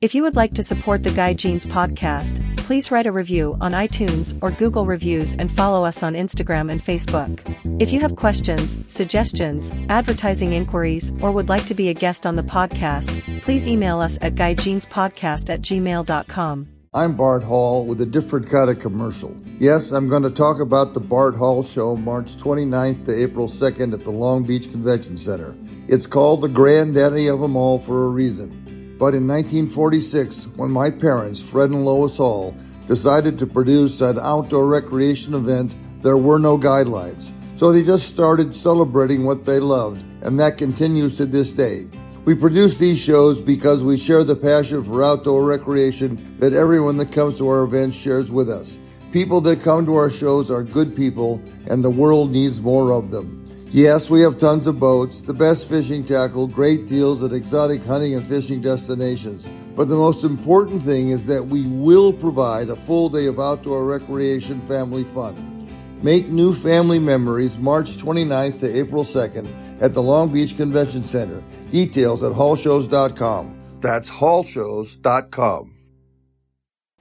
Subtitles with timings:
[0.00, 3.72] If you would like to support the Guy Jeans podcast, please write a review on
[3.72, 7.38] iTunes or Google Reviews and follow us on Instagram and Facebook.
[7.82, 12.36] If you have questions, suggestions, advertising inquiries, or would like to be a guest on
[12.36, 16.68] the podcast, please email us at guyjeanspodcast at gmail.com.
[16.94, 19.36] I'm Bart Hall with a different kind of commercial.
[19.58, 23.92] Yes, I'm going to talk about the Bart Hall Show March 29th to April 2nd
[23.92, 25.54] at the Long Beach Convention Center.
[25.88, 28.56] It's called the granddaddy of them all for a reason.
[29.00, 32.54] But in 1946, when my parents, Fred and Lois Hall,
[32.86, 37.32] decided to produce an outdoor recreation event, there were no guidelines.
[37.56, 41.86] So they just started celebrating what they loved, and that continues to this day.
[42.26, 47.10] We produce these shows because we share the passion for outdoor recreation that everyone that
[47.10, 48.78] comes to our events shares with us.
[49.12, 53.10] People that come to our shows are good people, and the world needs more of
[53.10, 53.39] them.
[53.72, 58.14] Yes, we have tons of boats, the best fishing tackle, great deals at exotic hunting
[58.14, 59.48] and fishing destinations.
[59.76, 63.84] But the most important thing is that we will provide a full day of outdoor
[63.84, 65.68] recreation family fun.
[66.02, 71.44] Make new family memories March 29th to April 2nd at the Long Beach Convention Center.
[71.70, 73.56] Details at hallshows.com.
[73.80, 75.74] That's hallshows.com.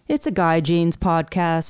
[0.07, 1.69] It's a Guy Jeans podcast.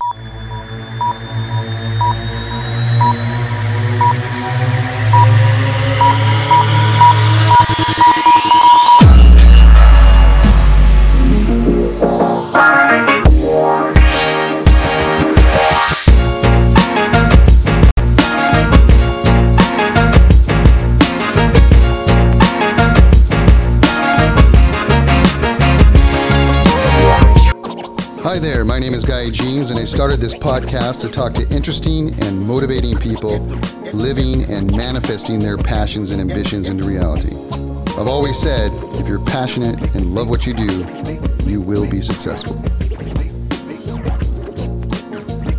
[30.19, 33.39] Started this podcast to talk to interesting and motivating people
[33.93, 37.33] living and manifesting their passions and ambitions into reality.
[37.97, 40.85] I've always said if you're passionate and love what you do,
[41.45, 42.55] you will be successful.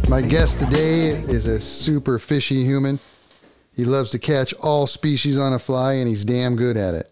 [0.08, 2.98] My guest today is a super fishy human.
[3.74, 7.10] He loves to catch all species on a fly, and he's damn good at it.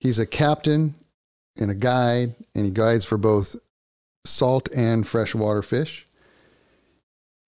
[0.00, 0.96] He's a captain
[1.56, 3.56] and a guide, and he guides for both
[4.24, 6.05] salt and freshwater fish.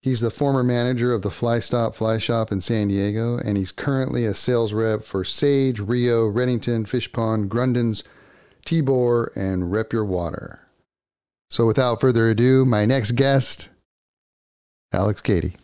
[0.01, 3.73] He's the former manager of the Fly Stop Fly Shop in San Diego, and he's
[3.73, 8.03] currently a sales rep for Sage, Rio, Redington, Fish Pond, Grundens,
[8.65, 10.61] Tibor, and Rep Your Water.
[11.49, 13.69] So without further ado, my next guest,
[14.93, 15.57] Alex Cady.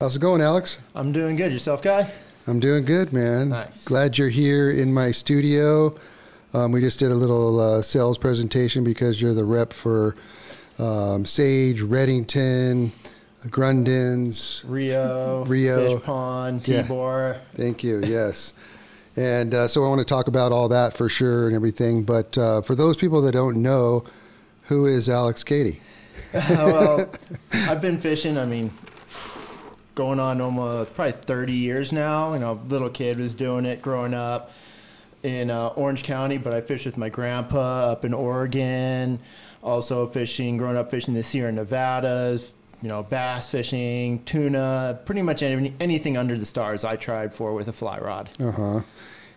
[0.00, 0.78] How's it going, Alex?
[0.94, 1.52] I'm doing good.
[1.52, 2.10] Yourself, guy?
[2.46, 3.50] I'm doing good, man.
[3.50, 3.84] Nice.
[3.84, 5.94] Glad you're here in my studio.
[6.54, 10.16] Um, we just did a little uh, sales presentation because you're the rep for
[10.80, 12.90] um, Sage, Redington,
[13.48, 15.96] Grundens, Rio, Rio.
[15.96, 17.38] Fish Pond, Yeah.
[17.54, 18.00] Thank you.
[18.04, 18.54] Yes.
[19.16, 22.04] And uh, so I want to talk about all that for sure and everything.
[22.04, 24.04] But uh, for those people that don't know,
[24.64, 25.80] who is Alex Cady?
[26.32, 27.10] well,
[27.52, 28.38] I've been fishing.
[28.38, 28.70] I mean,
[29.94, 32.34] going on almost probably 30 years now.
[32.34, 34.52] You know, little kid was doing it growing up
[35.22, 39.20] in uh, Orange County, but I fished with my grandpa up in Oregon.
[39.62, 42.54] Also fishing, growing up fishing the Sierra Nevadas.
[42.82, 46.82] You know, bass fishing, tuna, pretty much any, anything under the stars.
[46.82, 48.30] I tried for with a fly rod.
[48.40, 48.80] Uh huh.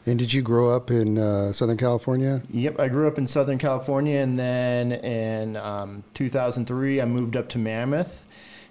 [0.05, 2.41] And did you grow up in uh, Southern California?
[2.51, 7.49] Yep, I grew up in Southern California, and then in um, 2003, I moved up
[7.49, 8.25] to Mammoth,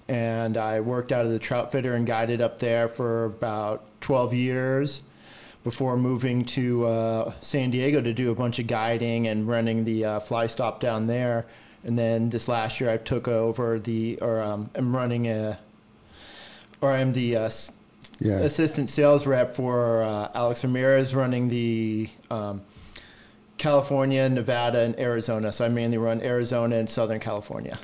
[0.08, 4.34] and I worked out of the trout fitter and guided up there for about 12
[4.34, 5.02] years
[5.64, 10.04] before moving to uh, San Diego to do a bunch of guiding and running the
[10.04, 11.46] uh, fly stop down there.
[11.84, 15.58] And then this last year, I took over the, or um, I'm running a,
[16.80, 17.50] or I'm the uh,
[18.20, 18.38] Yeah.
[18.40, 22.62] assistant sales rep for uh, Alex Ramirez running the um,
[23.58, 25.52] California, Nevada, and Arizona.
[25.52, 27.76] So I mainly run Arizona and Southern California.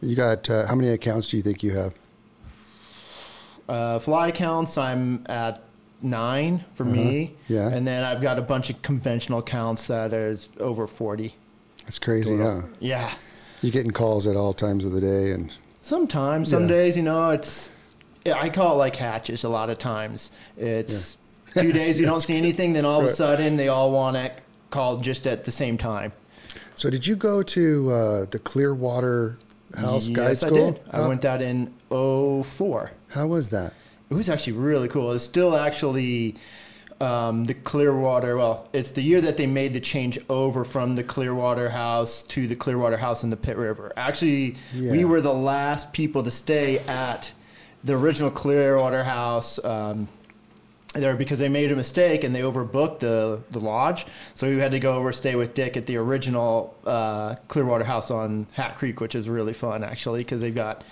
[0.00, 1.94] You got uh, how many accounts do you think you have?
[3.68, 4.78] Uh, fly accounts.
[4.78, 5.62] I'm at
[6.02, 7.24] nine for me.
[7.24, 7.34] Uh-huh.
[7.48, 7.68] Yeah.
[7.68, 11.34] And then I've got a bunch of conventional counts that is over 40.
[11.84, 12.62] That's crazy, huh?
[12.80, 13.12] Yeah.
[13.62, 16.68] You're getting calls at all times of the day, and Sometimes, some Yeah.
[16.68, 17.70] days, you know, it's,
[18.26, 20.32] I call it like hatches a lot of times.
[20.56, 21.16] It's
[21.54, 24.16] a few days you don't see anything, then all of a sudden they all want
[24.16, 24.32] it
[24.70, 26.12] called just at the same time.
[26.74, 29.38] so did you go to uh, the Clearwater
[29.78, 30.66] House Guide yes, School?
[30.68, 30.80] I did.
[30.90, 32.90] I went that in 04.
[33.10, 33.72] How was that?
[34.10, 35.12] It was actually really cool.
[35.12, 36.36] It's still actually
[37.00, 38.36] um, the Clearwater.
[38.36, 42.46] Well, it's the year that they made the change over from the Clearwater House to
[42.46, 43.92] the Clearwater House in the Pit River.
[43.96, 44.56] Actually,
[44.92, 47.32] we were the last people to stay at
[47.84, 49.62] the original Clearwater House.
[49.64, 50.08] Um,
[51.00, 54.06] there because they made a mistake and they overbooked the the lodge.
[54.34, 58.10] So we had to go over stay with Dick at the original uh, Clearwater House
[58.10, 60.84] on Hat Creek, which is really fun actually because they've got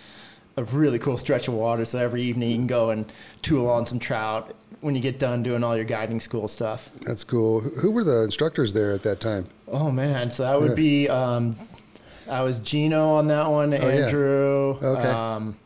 [0.56, 1.85] a really cool stretch of water.
[1.85, 3.11] So every evening you can go and
[3.43, 6.91] tool on some trout when you get done doing all your guiding school stuff.
[7.03, 7.61] That's cool.
[7.61, 9.47] Who were the instructors there at that time?
[9.69, 10.75] Oh man, so that would Yeah.
[10.77, 11.56] be um,
[12.31, 13.87] I was Gino on that one, Oh, yeah.
[14.06, 14.79] Andrew.
[14.83, 15.09] Okay.
[15.09, 15.56] Um,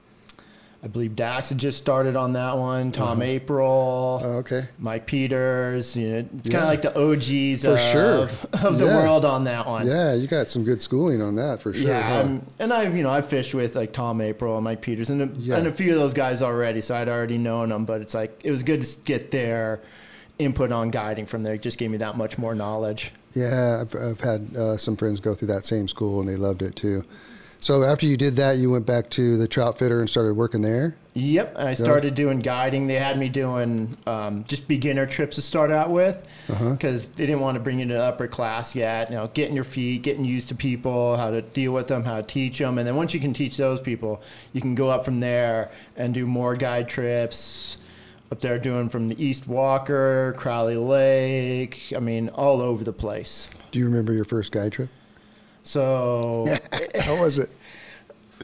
[0.81, 2.93] I believe Dax had just started on that one.
[2.93, 4.21] Tom April.
[4.23, 4.63] Oh, okay.
[4.79, 8.23] Mike Peters, you know, it's kind of like the OGs For of, sure.
[8.69, 8.97] of the Yeah.
[9.03, 9.89] world on that one.
[9.89, 11.89] Yeah, you got some good schooling on that for sure.
[11.89, 12.39] Yeah, huh?
[12.61, 15.27] And I, you know, I fished with like Tom April and Mike Peters and a,
[15.37, 15.57] Yeah.
[15.57, 17.85] and a few of those guys already, so I'd already known them.
[17.85, 19.81] But it's like it was good to get their
[20.39, 21.55] input on guiding from there.
[21.55, 23.13] It just gave me that much more knowledge.
[23.35, 26.63] Yeah, I've, I've had uh, some friends go through that same school and they loved
[26.63, 27.05] it too.
[27.61, 30.63] So after you did that, you went back to the trout fitter and started working
[30.63, 30.95] there.
[31.15, 32.87] Yep, I started doing guiding.
[32.87, 36.71] They had me doing um, just beginner trips to start out with Uh-huh.
[36.75, 39.11] because they didn't want to bring you to upper class yet.
[39.11, 42.17] You know, getting your feet, getting used to people, how to deal with them, how
[42.19, 44.23] to teach them, and then once you can teach those people,
[44.53, 47.79] you can go up from there and do more guide trips.
[48.31, 51.95] Up there, doing from the East Walker, Crowley Lake.
[51.97, 53.49] I mean, all over the place.
[53.73, 54.91] Do you remember your first guide trip?
[55.63, 56.47] So
[57.01, 57.51] How was it?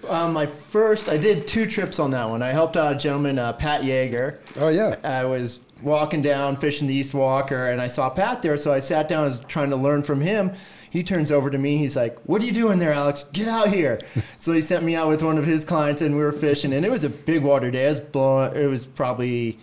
[0.09, 2.43] um, my first, I did two trips on that one.
[2.43, 4.39] I helped out a gentleman, uh, Pat Yeager.
[4.57, 4.97] Oh yeah.
[5.05, 8.81] I was walking down fishing the East Walker and I saw Pat there, so I
[8.81, 10.53] sat down, I was trying to learn from him.
[10.91, 13.25] He turns over to me, he's like, What are you doing there, Alex?
[13.33, 14.01] Get out here.
[14.39, 16.85] so he sent me out with one of his clients and we were fishing and
[16.85, 17.87] it was a big water day.
[17.87, 19.59] It was blowing it was probably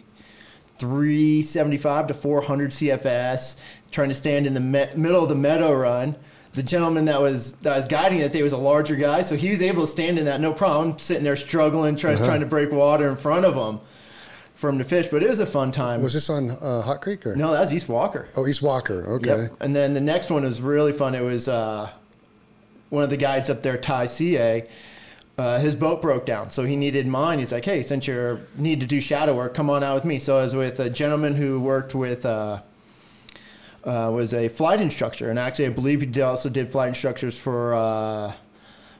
[0.77, 3.59] 375 to 400 CFS,
[3.91, 6.17] trying to stand in the me- middle of the meadow run.
[6.53, 9.49] The gentleman that was that was guiding that day was a larger guy, so he
[9.49, 10.99] was able to stand in that no problem.
[10.99, 12.25] Sitting there struggling, trying Uh-huh.
[12.25, 13.79] trying to break water in front of him
[14.55, 15.07] for him to fish.
[15.07, 16.01] But it was a fun time.
[16.01, 17.35] Was this on uh, Hot Creek or?
[17.37, 18.27] no, that was East Walker.
[18.35, 19.05] Oh, East Walker.
[19.13, 19.27] Okay.
[19.43, 19.53] Yep.
[19.61, 21.15] And then the next one was really fun.
[21.15, 21.89] It was uh,
[22.89, 24.67] one of the guys up there, Ty CA.
[25.37, 27.39] Uh, his boat broke down, so he needed mine.
[27.39, 30.19] He's like, "Hey, since you need to do shadow work, come on out with me."
[30.19, 32.25] So I was with a gentleman who worked with
[33.83, 37.37] uh, was a flight instructor, and actually, I believe he did, also did flight instructors
[37.37, 38.33] for uh,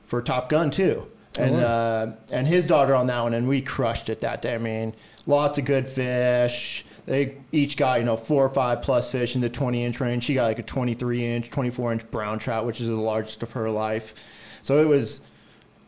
[0.04, 1.07] for Top Gun too.
[1.39, 4.56] And uh, and his daughter on that one, and we crushed it that day.
[4.56, 4.94] I mean,
[5.25, 6.83] lots of good fish.
[7.06, 10.25] They each got you know four or five plus fish in the twenty inch range.
[10.25, 12.95] She got like a twenty three inch, twenty four inch brown trout, which is the
[12.95, 14.13] largest of her life.
[14.62, 15.22] So it was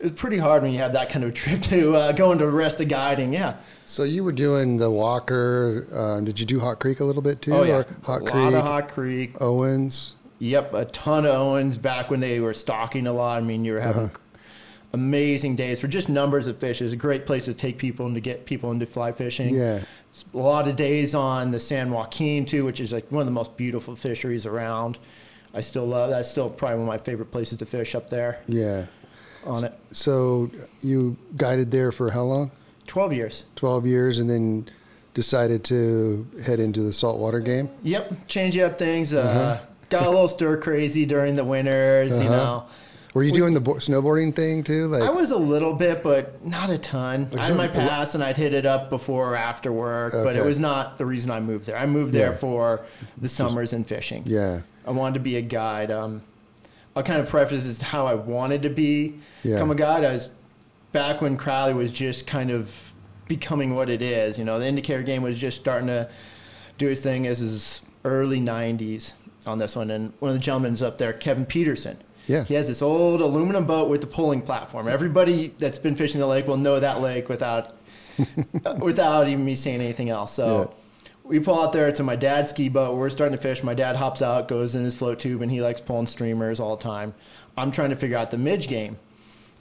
[0.04, 2.44] it was pretty hard when you have that kind of trip to uh, go into
[2.44, 3.32] the rest of guiding.
[3.32, 3.56] Yeah.
[3.86, 5.86] So you were doing the Walker.
[5.92, 7.54] Uh, did you do Hot Creek a little bit too?
[7.54, 7.78] Oh yeah.
[7.78, 9.40] Or Hot a Creek, lot of Hot Creek.
[9.40, 10.16] Owens.
[10.40, 13.38] Yep, a ton of Owens back when they were stocking a lot.
[13.38, 14.18] I mean, you were having Uh-huh.
[14.92, 16.82] amazing days for just numbers of fish.
[16.82, 19.54] It's a great place to take people and to get people into fly fishing.
[19.54, 19.80] Yeah.
[20.34, 23.32] A lot of days on the San Joaquin too, which is like one of the
[23.32, 24.98] most beautiful fisheries around.
[25.54, 28.40] I still love that's still probably one of my favorite places to fish up there
[28.46, 28.86] Yeah.
[29.46, 29.72] On it.
[29.92, 30.50] So
[30.82, 32.50] you guided there for how long?
[32.86, 33.44] Twelve years.
[33.56, 34.68] 12 years and then
[35.14, 37.68] decided to head into the saltwater game?
[37.82, 39.14] Yep, changing up things.
[39.14, 39.66] Uh, Uh-huh.
[39.90, 42.36] Got a little stir crazy during the winters, you Uh-huh.
[42.36, 42.64] know.
[43.14, 44.88] Were you doing the bo- snowboarding thing too?
[44.88, 47.28] Like I was a little bit, but not a ton.
[47.38, 50.44] I had my pass and I'd hit it up before or after work, but it
[50.44, 51.76] was not the reason I moved there.
[51.76, 52.36] I moved there Yeah.
[52.36, 52.80] for
[53.20, 54.24] the summers and fishing.
[54.26, 54.62] yeah.
[54.86, 55.92] I wanted to be a guide.
[55.92, 56.22] Um,
[56.96, 59.54] I'll kind of preface as how I wanted to be Yeah.
[59.54, 60.04] become a guide.
[60.04, 60.30] I was
[60.92, 62.92] back when Crowley was just kind of
[63.26, 64.38] becoming what it is.
[64.38, 66.08] You know, the indicator game was just starting to
[66.78, 69.12] do its thing as his early 90s
[69.46, 69.90] on this one.
[69.90, 71.96] And one of the gentlemen's up there, Kevin Peterson.
[72.26, 72.44] Yeah.
[72.44, 74.88] He has this old aluminum boat with the pulling platform.
[74.88, 77.74] Everybody that's been fishing the lake will know that lake without
[78.80, 80.32] without even me saying anything else.
[80.32, 80.83] So Yeah.
[81.24, 82.96] We pull out there to my dad's ski boat.
[82.98, 83.62] We're starting to fish.
[83.62, 86.76] My dad hops out, goes in his float tube, and he likes pulling streamers all
[86.76, 87.14] the time.
[87.56, 88.98] I'm trying to figure out the midge game.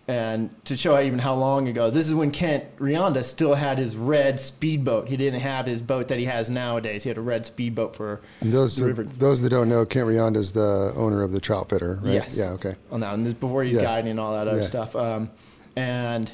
[0.05, 3.95] And to show even how long ago, this is when Kent Rianda still had his
[3.95, 5.07] red speedboat.
[5.07, 7.03] He didn't have his boat that he has nowadays.
[7.03, 9.05] He had a red speedboat for And those the river.
[9.05, 12.15] those that don't know, Kent Rianda is the owner of the Trout Fitter, right?
[12.15, 12.37] Yes.
[12.37, 12.49] Yeah.
[12.55, 12.75] Okay.
[12.91, 13.13] on that.
[13.13, 13.83] And this before he's Yeah.
[13.83, 14.67] guiding and all that other Yeah.
[14.67, 14.93] stuff.
[14.97, 15.29] Um,
[15.77, 16.29] and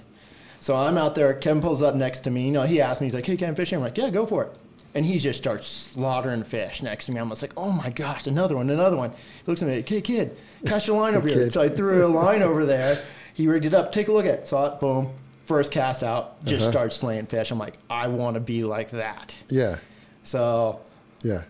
[0.60, 1.32] so I'm out there.
[1.36, 2.46] Kevin pulls up next to me.
[2.46, 4.10] You know, he asked me, he's like, "Hey, can I fish?" here?" I'm like, "Yeah,
[4.10, 4.52] go for it."
[4.96, 7.20] And he just starts slaughtering fish next to me.
[7.20, 9.88] I'm just like, "Oh my gosh, another one, another one." He looks at me, like,
[9.90, 11.54] "Hey, kid, cast your line over here." Kid.
[11.54, 13.00] So I threw a line over there.
[13.36, 13.92] He rigged it up.
[13.92, 14.48] Take a look at it.
[14.48, 14.80] Saw it.
[14.80, 15.12] Boom.
[15.46, 16.44] First cast out.
[16.44, 16.72] Just Uh-huh.
[16.72, 17.52] starts slaying fish.
[17.52, 19.36] I'm like, I want to be like that.
[19.50, 19.78] Yeah.
[20.24, 20.80] So
[21.22, 21.42] Yeah.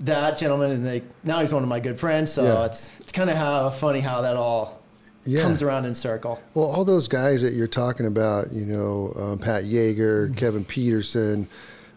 [0.00, 2.32] that gentleman, and like now he's one of my good friends.
[2.32, 2.64] So Yeah.
[2.66, 4.80] it's it's kind of how funny how that all
[5.24, 5.42] Yeah.
[5.42, 6.40] comes around in circle.
[6.54, 11.48] Well, all those guys that you're talking about, you know, um, Pat Yeager, Kevin Peterson,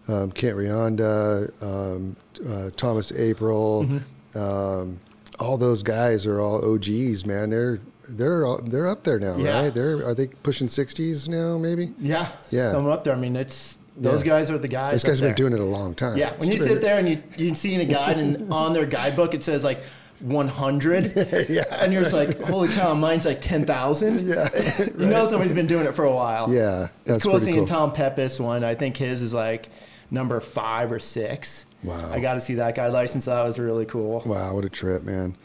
[0.07, 2.15] um, Kent Rianda, um,
[2.47, 4.39] uh, Thomas April, Mm-hmm.
[4.39, 4.99] um,
[5.39, 7.49] all those guys are all OGs, man.
[7.49, 7.79] They're
[8.09, 9.63] they're all, they're up there now, Yeah.
[9.63, 9.73] right?
[9.73, 11.93] They're are they pushing sixties now, maybe?
[11.99, 12.71] Yeah, Yeah.
[12.71, 13.13] Some up there.
[13.13, 14.31] I mean, it's those Yeah.
[14.33, 14.93] guys are the guys.
[14.93, 16.17] Those guys have been doing it a long time.
[16.17, 18.85] Yeah, when you It's- sit there and you you see a guide and on their
[18.85, 19.83] guidebook it says like
[20.19, 21.13] 100,
[21.49, 21.63] Yeah.
[21.71, 24.27] and you're just like, holy cow, mine's like 10,000.
[24.27, 24.49] Yeah.
[24.97, 26.51] you know somebody's been doing it for a while.
[26.53, 27.65] Yeah, that's it's cool seeing cool.
[27.67, 28.63] Tom Pepis one.
[28.63, 29.69] I think his is like
[30.11, 31.65] number five or six.
[31.83, 32.11] Wow.
[32.11, 33.25] I got to see that guy license.
[33.25, 34.21] That was really cool.
[34.25, 35.35] Wow, what a trip, man!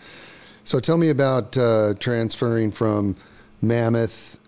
[0.64, 3.16] So tell me about uh, transferring from
[3.62, 4.38] Mammoth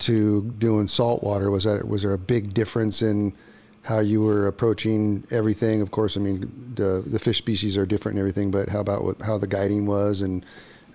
[0.00, 1.50] to doing saltwater.
[1.50, 3.34] Was that was there a big difference in
[3.82, 5.80] how you were approaching everything?
[5.80, 9.04] Of course, I mean the the fish species are different and everything, but how about
[9.04, 10.44] what, how the guiding was and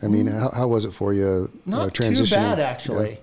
[0.04, 1.24] I mean how, how was it for you?
[1.24, 1.52] Mm.
[1.66, 3.20] Not uh, too bad actually.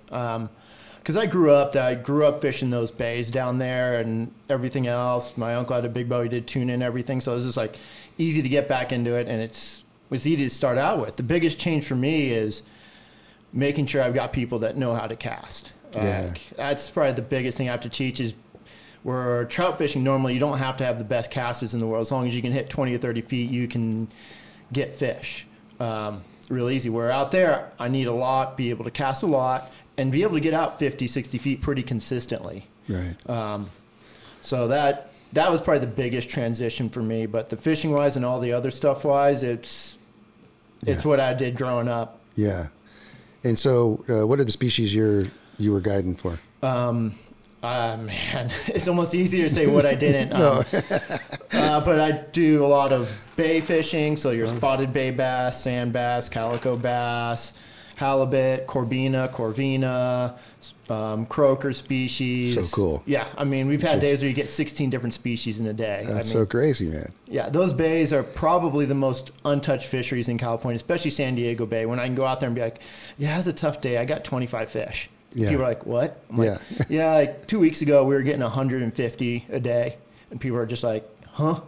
[1.01, 5.37] Because I grew up, I grew up fishing those bays down there and everything else.
[5.37, 7.57] My uncle had a big boat; he did tuna and everything, so it was just
[7.57, 7.77] like
[8.19, 11.17] easy to get back into it, and it's was easy to start out with.
[11.17, 12.63] The biggest change for me is
[13.53, 15.73] making sure I've got people that know how to cast.
[15.95, 16.29] Yeah.
[16.29, 18.35] Like, that's probably the biggest thing I have to teach is
[19.03, 22.03] where trout fishing normally you don't have to have the best casters in the world
[22.03, 24.09] as long as you can hit 20 or 30 feet you can
[24.73, 25.47] get fish
[25.81, 29.27] um, real easy where out there i need a lot be able to cast a
[29.27, 33.15] lot and be able to get out 50 60 feet pretty consistently Right.
[34.41, 38.25] so that that was probably the biggest transition for me but the fishing wise and
[38.25, 39.99] all the other stuff wise it's
[40.87, 41.09] it's Yeah.
[41.09, 42.69] what i did growing up yeah.
[43.43, 45.25] And so, uh, what are the species you're
[45.59, 46.39] you were guiding for?
[46.63, 47.13] Um,
[47.63, 50.33] uh, man, it's almost easier to say what I didn't.
[50.41, 50.65] Um,
[51.53, 55.93] uh, but I do a lot of bay fishing, so your spotted bay bass, sand
[55.93, 57.55] bass, calico bass,
[58.01, 60.33] halibut, corbina, corvina,
[60.91, 62.55] um, croaker species.
[62.55, 63.03] So cool.
[63.05, 65.75] Yeah, I mean, we've had Just- days where you get 16 different species in a
[65.75, 66.01] day.
[66.09, 67.13] I That's mean, so crazy, man.
[67.27, 71.85] yeah, those bays are probably the most untouched fisheries in California, especially San Diego Bay.
[71.85, 72.81] When I can go out there and be like,
[73.19, 73.99] "Yeah, it's a tough day.
[73.99, 75.51] I got 25 fish." Yeah.
[75.51, 76.85] People are like, "What?" I'm like, Yeah.
[76.89, 77.13] yeah.
[77.15, 79.97] Like two weeks ago, we were getting 150 a day,
[80.31, 81.61] and people are just like, "Huh?"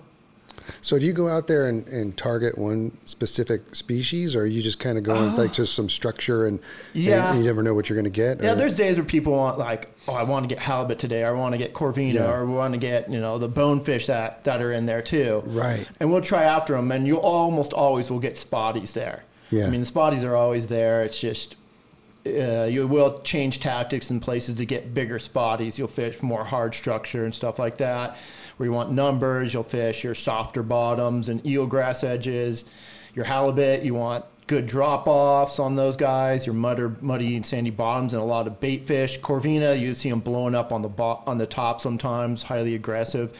[0.80, 4.62] So do you go out there and, and target one specific species, or are you
[4.62, 5.54] just kind of going like uh-huh.
[5.54, 6.60] to some structure and,
[6.94, 7.30] Yeah.
[7.30, 8.42] and you never know what you're going to get?
[8.42, 11.22] Yeah, there's days where people want like, "Oh, I want to get halibut today.
[11.22, 12.32] or I want to get corvina, Yeah.
[12.32, 15.42] or we want to get you know the bonefish that that are in there too."
[15.46, 15.88] Right.
[16.00, 19.24] And we'll try after them, and you'll almost always will get spotties there.
[19.50, 19.66] Yeah.
[19.66, 21.02] I mean, the spotties are always there.
[21.02, 21.56] It's just
[22.26, 25.78] uh, you will change tactics in places to get bigger spotties.
[25.78, 28.16] You'll fish more hard structure and stuff like that.
[28.56, 32.64] Where you want numbers, you'll fish your softer bottoms and eelgrass edges.
[33.14, 36.46] Your halibut, you want good drop offs on those guys.
[36.46, 39.18] Your mudder, muddy and sandy bottoms and a lot of bait fish.
[39.20, 43.36] Corvina, you see them blowing up on the bo- on the top sometimes, highly aggressive.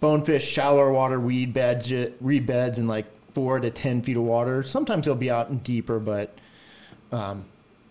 [0.00, 4.62] Bonefish, shallower water, weed beds, reed beds, in like four to ten feet of water.
[4.62, 6.36] Sometimes they'll be out in deeper, but
[7.12, 7.44] um,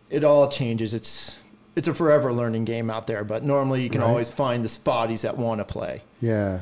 [0.09, 0.93] it all changes.
[0.93, 1.39] It's
[1.75, 4.07] it's a forever learning game out there, but normally you can Right.
[4.09, 6.01] always find the spotties that want to play.
[6.19, 6.61] yeah.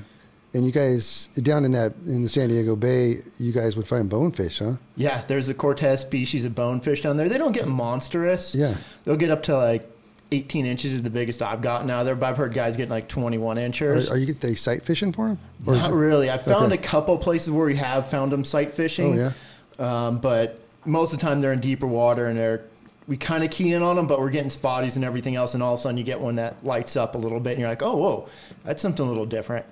[0.53, 4.09] And you guys down in that in the San Diego Bay, you guys would find
[4.09, 4.73] bonefish, huh?
[4.95, 7.27] Yeah, there's a Cortez species of bonefish down there.
[7.29, 8.55] They don't get monstrous.
[8.55, 8.75] Yeah.
[9.03, 9.87] They'll get up to like
[10.31, 12.89] 18 inches is the biggest I've gotten out of there, but I've heard guys getting
[12.89, 14.09] like 21 inches.
[14.09, 15.39] Are, are you they sight fishing for them?
[15.65, 16.31] Or Not really.
[16.31, 16.75] I found Okay.
[16.75, 19.19] a couple places where we have found them sight fishing.
[19.19, 19.31] Oh
[19.79, 20.07] yeah.
[20.07, 22.61] Um, but most of the time they're in deeper water and they're
[23.07, 25.63] we kind of key in on them, but we're getting spotties and everything else, and
[25.63, 27.69] all of a sudden you get one that lights up a little bit, and you're
[27.69, 28.29] like, oh, whoa,
[28.63, 29.65] that's something a little different.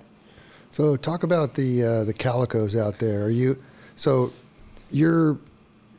[0.70, 3.24] So talk about the uh, the calicos out there.
[3.24, 3.62] Are you
[3.94, 4.32] so
[4.90, 5.38] you're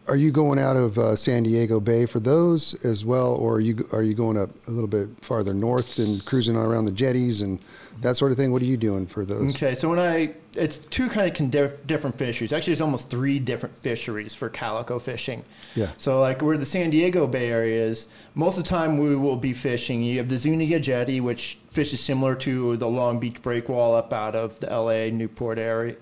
[0.07, 3.59] are you going out of uh, San Diego Bay for those as well, or are
[3.59, 7.41] you are you going up a little bit farther north and cruising around the jetties
[7.41, 7.59] and
[8.01, 8.51] that sort of thing?
[8.51, 9.55] What are you doing for those?
[9.55, 11.49] Okay, so when I, it's two kind of con-
[11.85, 12.53] different fisheries.
[12.53, 15.43] Actually, it's almost three different fisheries for calico fishing.
[15.75, 15.89] Yeah.
[15.97, 19.35] So like where the San Diego Bay area is, most of the time we will
[19.35, 20.03] be fishing.
[20.03, 24.35] You have the Zuniga Jetty, which fishes similar to the Long Beach Breakwall up out
[24.35, 25.11] of the L.A.
[25.11, 25.95] Newport area,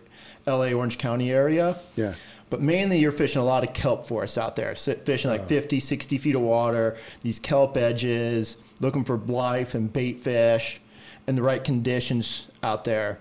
[0.45, 0.73] L.A.
[0.73, 1.77] Orange County area.
[1.95, 2.13] Yeah.
[2.49, 4.75] But mainly you're fishing a lot of kelp forests out there.
[4.75, 10.19] Fishing like 50, 60 feet of water, these kelp edges, looking for life and bait
[10.19, 10.79] fish
[11.27, 13.19] and the right conditions out there.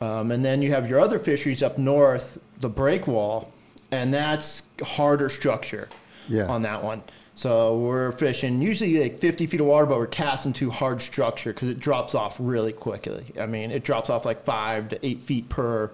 [0.00, 3.48] Um, and then you have your other fisheries up north, the breakwall,
[3.90, 5.88] and that's harder structure
[6.28, 6.46] Yeah.
[6.46, 7.02] on that one.
[7.36, 11.52] So we're fishing usually like 50 feet of water, but we're casting to hard structure
[11.52, 13.24] because it drops off really quickly.
[13.40, 15.90] I mean, it drops off like five to eight feet per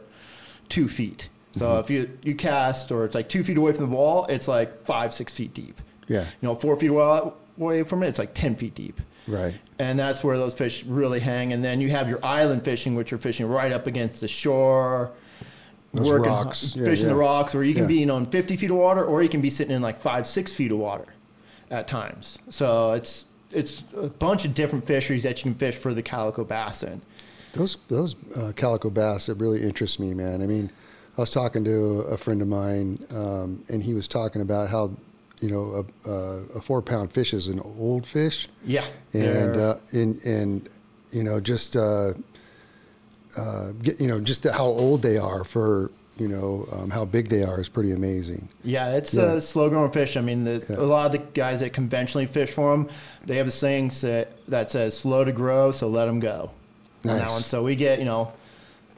[0.69, 1.29] two feet.
[1.53, 1.81] So Mm-hmm.
[1.81, 4.77] if you, you cast or it's like two feet away from the wall, it's like
[4.77, 5.81] five, six feet deep.
[6.09, 6.23] Yeah.
[6.23, 9.01] You know, four feet away from it, it's like 10 feet deep.
[9.31, 9.55] Right.
[9.79, 11.53] And that's where those fish really hang.
[11.53, 15.13] And then you have your island fishing, which you're fishing right up against the shore.
[15.95, 16.75] Those working- rocks.
[16.77, 17.89] Yeah, fishing the rocks, where you can Yeah.
[17.89, 20.27] be in on 50 feet of water, or you can be sitting in like five,
[20.27, 21.07] six feet of water
[21.71, 22.39] at times.
[22.51, 26.45] So it's it's a bunch of different fisheries that you can fish for the calico
[26.45, 27.01] bass in.
[27.55, 30.41] Those those uh, calico bass it really interest me, man.
[30.43, 30.71] I mean,
[31.19, 34.93] I was talking to a friend of mine, um, and he was talking about how
[35.41, 39.77] you know a, a, a four pound fish is an old fish, Yeah, and uh,
[39.93, 40.69] and and
[41.13, 42.13] you know just uh,
[43.37, 47.29] uh, get, you know just how old they are for you know um, how big
[47.29, 48.49] they are is pretty amazing.
[48.65, 49.33] Yeah, it's Yeah.
[49.35, 50.17] a slow growing fish.
[50.17, 50.77] I mean, the, Yeah.
[50.77, 52.89] a lot of the guys that conventionally fish for them,
[53.25, 56.51] they have a saying that, that says slow to grow, so let them go
[57.05, 57.31] on that Nice.
[57.31, 57.41] one.
[57.43, 58.33] So we get, you know,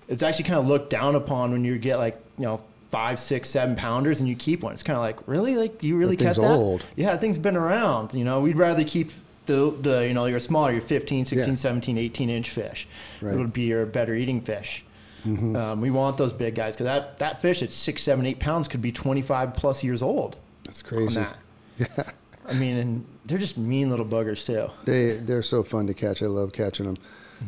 [0.08, 2.60] it's actually kind of looked down upon when you get like, you know,
[2.92, 4.72] five, six, seven pounders and you keep one.
[4.74, 5.56] It's kind of like, really?
[5.56, 6.50] Like, you really That kept that?
[6.54, 6.84] old.
[6.94, 8.14] Yeah, that thing's been around.
[8.14, 9.10] You know, we'd rather keep
[9.46, 11.54] the, the you know, your smaller, your 15, 16, Yeah.
[11.56, 12.86] 17, 18 inch fish.
[13.20, 13.30] Right.
[13.30, 13.38] Mm-hmm.
[13.38, 14.84] It would be your better eating fish.
[15.24, 18.66] Um, we want those big guys because that, that fish at six, seven, eight pounds
[18.68, 21.20] could be 25 plus years old That's crazy.
[21.20, 21.38] that.
[21.78, 21.86] Yeah.
[22.48, 24.68] I mean, and they're just mean little buggers too.
[24.84, 26.22] They they're so fun to catch.
[26.22, 26.96] I love catching them.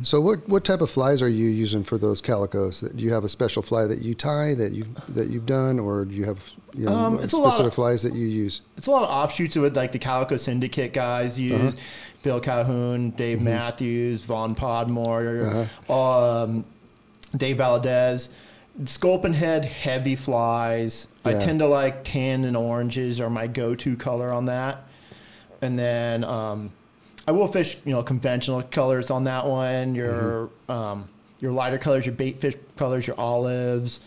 [0.02, 2.80] So what what type of flies are you using for those calicos?
[2.80, 5.78] That- Do you have a special fly that you tie that you that you've done,
[5.78, 8.26] or do you have you know, Um, it's a lot specific of- flies that you
[8.26, 8.60] use?
[8.76, 11.76] It's a lot of offshoots of it, like the Calico Syndicate guys use,
[12.22, 16.64] Bill Calhoun, Dave Matthews, Vaughn Podmore, um,
[17.36, 18.28] Dave Valdez.
[18.86, 21.06] Sculpin head, heavy flies.
[21.24, 24.82] I tend to like tan and oranges are my go-to color on that.
[25.62, 26.72] And then um,
[27.26, 29.94] I will fish, you know, conventional colors on that one.
[29.94, 31.08] Your um,
[31.40, 34.00] your lighter colors, your bait fish colors, your olives,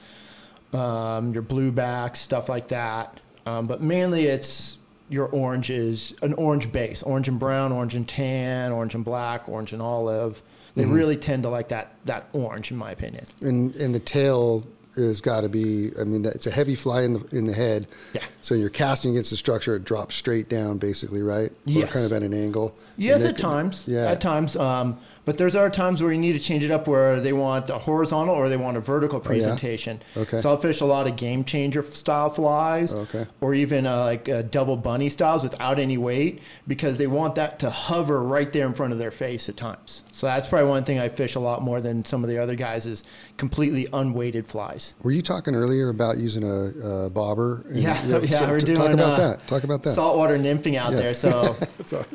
[0.74, 3.20] um, your bluebacks, stuff like that.
[3.46, 4.78] Um, but mainly it's
[5.10, 9.74] your oranges, an orange base, orange and brown, orange and tan, orange and black, orange
[9.74, 10.42] and olive.
[10.76, 13.26] They really tend to like that that orange, in my opinion.
[13.42, 14.64] And and the tail
[14.98, 15.92] has got to be.
[16.00, 17.88] I mean, it's a heavy fly in the in the head.
[18.14, 18.24] Yeah.
[18.42, 19.76] So you're casting against the structure.
[19.76, 21.52] It drops straight down, basically, right?
[21.66, 21.90] Yes.
[21.90, 22.76] Or kind of at an angle.
[22.98, 23.84] Yes, at times.
[23.88, 24.12] Yeah.
[24.12, 24.56] At times.
[24.56, 27.70] Um, but there's other times where you need to change it up where they want
[27.70, 30.02] a horizontal or they want a vertical presentation.
[30.16, 30.40] Oh, Okay.
[30.40, 32.94] So I'll fish a lot of game changer style flies.
[32.94, 33.26] Okay.
[33.42, 37.60] Or even uh, like uh, double bunny styles without any weight because they want that
[37.60, 40.02] to hover right there in front of their face at times.
[40.14, 42.56] So that's probably one thing I fish a lot more than some of the other
[42.56, 43.04] guys is
[43.36, 44.94] completely unweighted flies.
[45.04, 47.66] Were you talking earlier about using a, a bobber?
[47.68, 49.48] And- Yeah, yeah, so we're t- doing Talk about uh, that.
[49.48, 49.90] Talk about that.
[49.92, 50.98] saltwater nymphing out Yeah.
[51.00, 51.14] there.
[51.14, 51.58] So-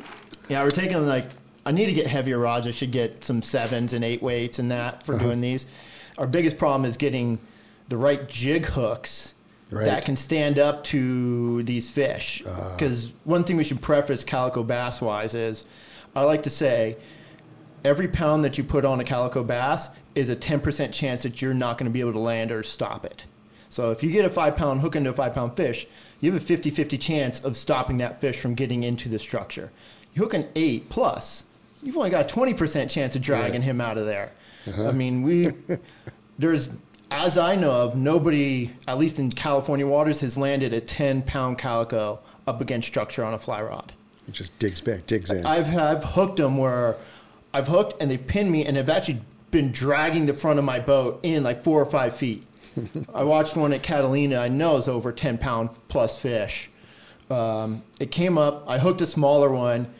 [0.49, 1.25] Yeah, we're taking like
[1.65, 2.67] I need to get heavier rods.
[2.67, 5.01] I should get some sevens and eight weights and that Uh-huh.
[5.05, 5.65] for doing these.
[6.17, 7.39] Our biggest problem is getting
[7.89, 9.33] the right jig hooks
[9.71, 9.85] Right.
[9.85, 12.43] that can stand up to these fish.
[12.47, 12.75] Uh.
[12.75, 15.63] Because one thing we should preface calico bass wise is
[16.15, 16.97] I like to say
[17.83, 21.53] every pound that you put on a calico bass is a 10% chance that you're
[21.55, 23.25] not going to be able to land or stop it.
[23.69, 25.87] So if you get a five pound hook into a five pound fish,
[26.21, 29.71] you have a 50 50 chance of stopping that fish from getting into the structure.
[30.13, 31.43] You hook an eight plus,
[31.83, 34.31] you've only got a 20% chance of dragging him out of there.
[34.77, 35.49] I mean, we,
[36.39, 36.69] there's,
[37.11, 41.57] as I know of, nobody, at least in California waters, has landed a 10 pound
[41.57, 43.93] calico up against structure on a fly rod.
[44.27, 45.45] It just digs back, digs in.
[45.45, 46.95] I've I've hooked them where
[47.53, 50.79] I've hooked and they pinned me and have actually been dragging the front of my
[50.79, 52.43] boat in like four or five feet.
[53.13, 54.37] I watched one at Catalina.
[54.37, 56.69] I know it's over ten pound plus fish.
[57.29, 58.63] Um, it came up.
[58.67, 59.93] I hooked a smaller one,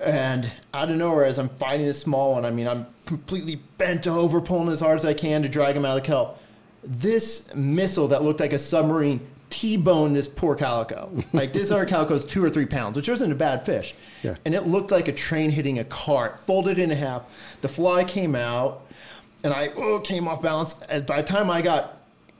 [0.00, 4.06] and out of nowhere, as I'm fighting this small one, I mean, I'm completely bent
[4.06, 6.38] over, pulling as hard as I can to drag him out of the kelp.
[6.82, 11.10] This missile that looked like a submarine T-boned this poor calico.
[11.32, 13.94] Like this other calico is two or three pounds, which wasn't a bad fish.
[14.22, 14.36] Yeah.
[14.44, 17.58] And it looked like a train hitting a cart, folded in half.
[17.60, 18.86] The fly came out,
[19.44, 20.80] and I oh, came off balance.
[20.88, 21.98] And by the time I got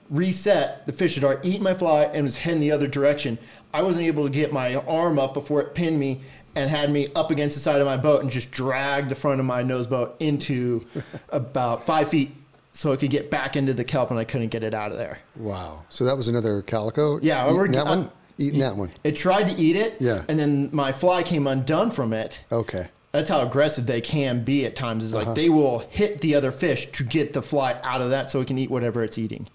[0.09, 3.37] reset, the fish had already eaten my fly and was heading the other direction.
[3.73, 6.21] I wasn't able to get my arm up before it pinned me
[6.55, 9.39] and had me up against the side of my boat and just dragged the front
[9.39, 10.85] of my nose boat into
[11.29, 12.35] about five feet
[12.73, 14.97] so it could get back into the kelp and I couldn't get it out of
[14.97, 15.19] there.
[15.35, 15.83] wow.
[15.89, 17.19] So that was another calico?
[17.21, 18.11] Yeah, Eating we're- that one?
[18.37, 18.91] Eating that one.
[19.03, 20.23] It tried to eat it, Yeah.
[20.27, 22.43] and then my fly came undone from it.
[22.51, 22.87] Okay.
[23.11, 25.03] That's how aggressive they can be at times.
[25.03, 25.33] Is like Uh-huh.
[25.35, 28.47] they will hit the other fish to get the fly out of that so it
[28.47, 29.47] can eat whatever it's eating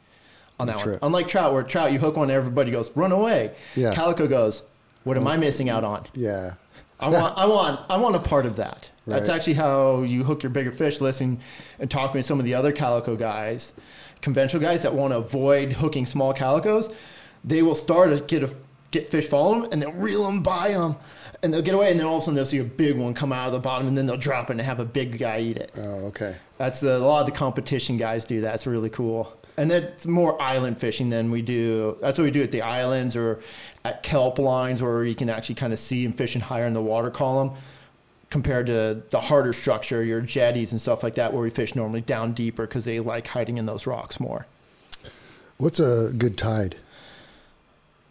[0.60, 0.98] on that one.
[1.02, 3.52] Unlike trout, where trout you hook one, everybody goes run away.
[3.74, 3.92] Yeah.
[3.94, 4.62] Calico goes,
[5.04, 6.06] what am I missing out on?
[6.14, 6.52] Yeah.
[6.98, 8.90] I want, I want, I want a part of that.
[9.06, 11.00] That's actually how you hook your bigger fish.
[11.00, 11.40] Listening
[11.78, 13.72] and talking to some of the other calico guys,
[14.20, 16.92] conventional guys that want to avoid hooking small calicos,
[17.44, 18.50] they will start to get a
[18.98, 20.96] get fish follow them, and they'll reel them by them,
[21.42, 23.14] and they'll get away, and then all of a sudden they'll see a big one
[23.14, 25.40] come out of the bottom, and then they'll drop it and have a big guy
[25.40, 25.72] eat it.
[25.76, 26.36] Oh, okay.
[26.58, 28.40] That's a, a lot of the competition guys do.
[28.40, 29.36] That's really cool.
[29.58, 31.96] And that's more island fishing than we do.
[32.02, 33.40] That's what we do at the islands or
[33.84, 36.82] at kelp lines, where you can actually kind of see and fishing higher in the
[36.82, 37.52] water column
[38.28, 42.00] compared to the harder structure, your jetties and stuff like that, where we fish normally
[42.00, 44.46] down deeper because they like hiding in those rocks more.
[45.58, 46.76] What's a good tide?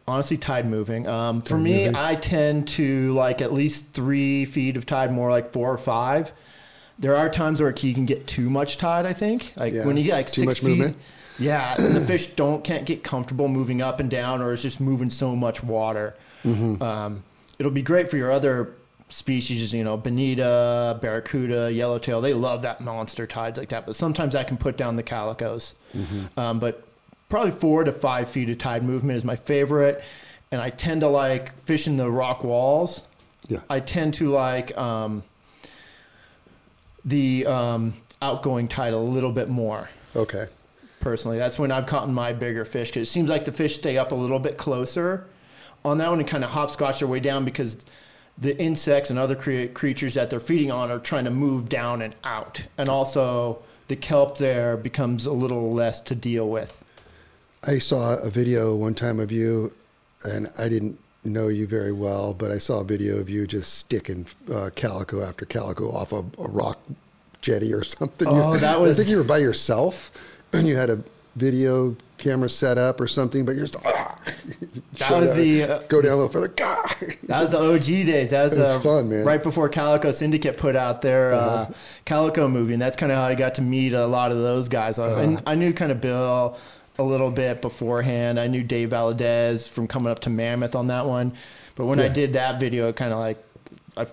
[0.07, 1.07] Honestly, tide moving.
[1.07, 1.95] Um, for Tide me, moving.
[1.95, 6.31] I tend to like at least three feet of tide, more like four or five.
[6.99, 9.05] There are times where you can get too much tide.
[9.05, 9.85] I think, like Yeah.
[9.85, 10.67] when you get like Too six much feet.
[10.77, 10.97] movement?
[11.39, 15.09] Yeah, the fish don't can't get comfortable moving up and down, or it's just moving
[15.09, 16.15] so much water.
[16.45, 16.81] Mm-hmm.
[16.81, 17.23] Um,
[17.59, 18.73] it'll be great for your other
[19.09, 22.21] species, you know, bonita, barracuda, yellowtail.
[22.21, 23.85] They love that monster tides like that.
[23.85, 25.73] But sometimes I can put down the calicos.
[25.95, 26.39] Mm-hmm.
[26.39, 26.87] Um, but
[27.29, 30.03] probably four to five feet of tide movement is my favorite,
[30.51, 33.03] and I tend to like fishing the rock walls.
[33.47, 33.59] Yeah.
[33.69, 35.23] I tend to like um,
[37.03, 40.45] the um, outgoing tide a little bit more Okay.
[40.99, 41.37] personally.
[41.37, 44.11] That's when I've caught my bigger fish because it seems like the fish stay up
[44.11, 45.27] a little bit closer
[45.83, 47.85] on that one and kind of hopscotch their way down because
[48.37, 52.01] the insects and other crea- creatures that they're feeding on are trying to move down
[52.01, 52.63] and out.
[52.77, 56.83] And also, the kelp there becomes a little less to deal with.
[57.67, 59.73] I saw a video one time of you,
[60.23, 63.73] and I didn't know you very well, but I saw a video of you just
[63.75, 66.79] sticking uh, calico after calico off a, a rock
[67.41, 68.27] jetty or something.
[68.27, 70.11] Oh, You- that was- I think you were by yourself,
[70.53, 70.99] and you had a
[71.35, 74.17] video camera set up or something, but you're just, ah,
[74.99, 75.35] That was up.
[75.35, 76.47] the, uh, go down a little further.
[76.47, 76.87] Gah!
[77.23, 78.29] That was the OG days.
[78.29, 79.19] That was, It was uh, fun, man.
[79.19, 79.27] Uh-huh.
[79.27, 81.71] Right before Calico Syndicate put out their uh,
[82.05, 84.69] Calico movie, and that's kind of how I got to meet a lot of those
[84.69, 84.97] guys.
[84.99, 85.43] Uh, And Uh-huh.
[85.47, 86.57] I knew kind of Bill
[86.97, 88.39] a little bit beforehand.
[88.39, 91.33] I knew Dave Valadez from coming up to Mammoth on that one.
[91.75, 93.43] But when I did that video, it kind of like
[93.97, 94.07] I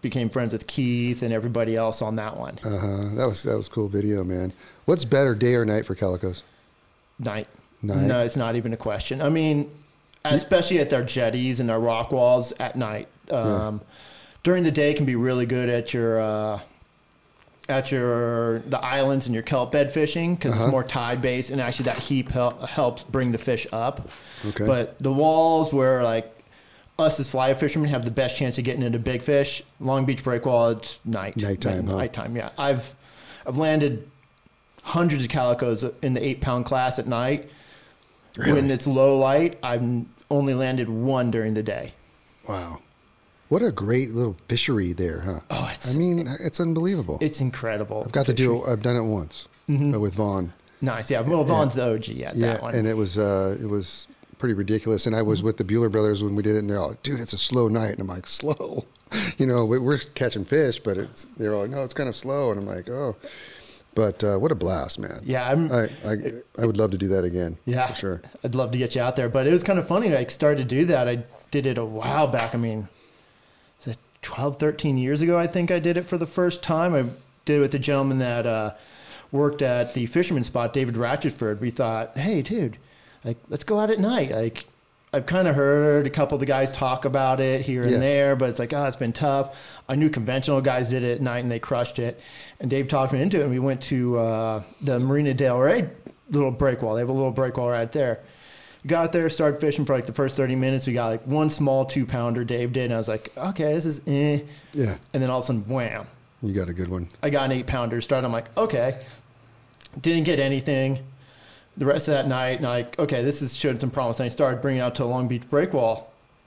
[0.00, 2.58] became friends with Keith and everybody else on that one.
[2.64, 3.14] Uh-huh.
[3.14, 4.52] That was that was a cool video, man.
[4.84, 6.42] What's better, day or night for calicos?
[7.18, 7.46] night.
[7.82, 8.02] Night?
[8.02, 9.22] No, it's not even a question.
[9.22, 9.70] I mean,
[10.24, 13.08] especially at their jetties and their rock walls at night.
[13.30, 13.80] Um,
[14.42, 16.60] During the day can be really good at your uh,
[17.68, 20.64] at your the islands and your kelp bed fishing because Uh-huh.
[20.64, 24.08] it's more tide based and actually that heap hel- helps bring the fish up.
[24.46, 24.66] Okay.
[24.66, 26.30] But the walls where like
[26.98, 29.62] us as fly fishermen have the best chance of getting into big fish.
[29.80, 31.36] Long Beach breakwall, it's night.
[31.36, 31.96] Nighttime, huh?
[31.96, 32.50] Nighttime, yeah.
[32.58, 32.94] I've
[33.46, 34.08] I've landed
[34.82, 37.48] hundreds of calicos in the eight pound class at night.
[38.36, 38.52] Really?
[38.60, 39.82] When it's low light, I've
[40.30, 41.92] only landed one during the day.
[42.48, 42.80] Wow.
[43.54, 45.40] What a great little fishery there, huh?
[45.48, 47.18] Oh, it's I mean, it's unbelievable.
[47.20, 48.02] it's incredible.
[48.04, 48.64] I've got to do.
[48.64, 50.52] I've done it once uh, with Vaughn.
[50.80, 51.08] nice.
[51.08, 52.74] Yeah, well, Vaughn's the OG at Yeah, that one.
[52.74, 55.06] and it was uh, it was pretty ridiculous.
[55.06, 57.20] And I was with the Bueller brothers when we did it, and they're all, "Dude,
[57.20, 58.86] it's a slow night." And I'm like, "Slow,"
[59.38, 62.50] you know, we- we're catching fish, but it's they're all, "No, it's kind of slow."
[62.50, 63.14] And I'm like, "Oh,"
[63.94, 65.20] but uh, what a blast, man!
[65.22, 66.14] yeah, I'm, I, I
[66.60, 67.56] I would love to do that again.
[67.66, 68.22] yeah, for sure.
[68.42, 70.12] I'd love to get you out there, but it was kind of funny.
[70.12, 71.06] I started to do that.
[71.08, 72.52] I did it a while back.
[72.56, 72.88] I mean,
[74.24, 75.38] 12, 13 years ago?
[75.38, 76.94] I think I did it for the first time.
[76.94, 77.02] I
[77.44, 78.74] did it with a gentleman that uh,
[79.30, 81.60] worked at the fisherman spot, David Ratchford.
[81.60, 82.78] We thought, hey, dude,
[83.24, 84.30] like let's go out at night.
[84.32, 84.66] Like
[85.12, 87.98] I've kind of heard a couple of the guys talk about it here and Yeah.
[87.98, 89.82] there, but it's like, oh, it's been tough.
[89.88, 92.20] I knew conventional guys did it at night and they crushed it.
[92.58, 93.42] And Dave talked me into it.
[93.42, 95.88] And we went to uh, the Marina Del Rey
[96.30, 96.94] little break wall.
[96.94, 98.20] They have a little break wall right there.
[98.86, 100.86] Got there, started fishing for like the first 30 minutes.
[100.86, 102.84] We got like one small two pounder Dave did.
[102.84, 104.40] And I was like, okay, this is eh.
[104.74, 106.06] Yeah, And then all of a sudden, wham,
[106.42, 107.08] you got a good one.
[107.22, 108.00] I got an eight pounder.
[108.02, 109.00] Started, I'm like, okay.
[110.00, 110.98] Didn't get anything.
[111.76, 114.20] The rest of that night, and I like, okay, this is showing some promise.
[114.20, 116.04] And I started bringing it out to a Long Beach breakwall,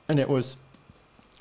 [0.08, 0.56] and it was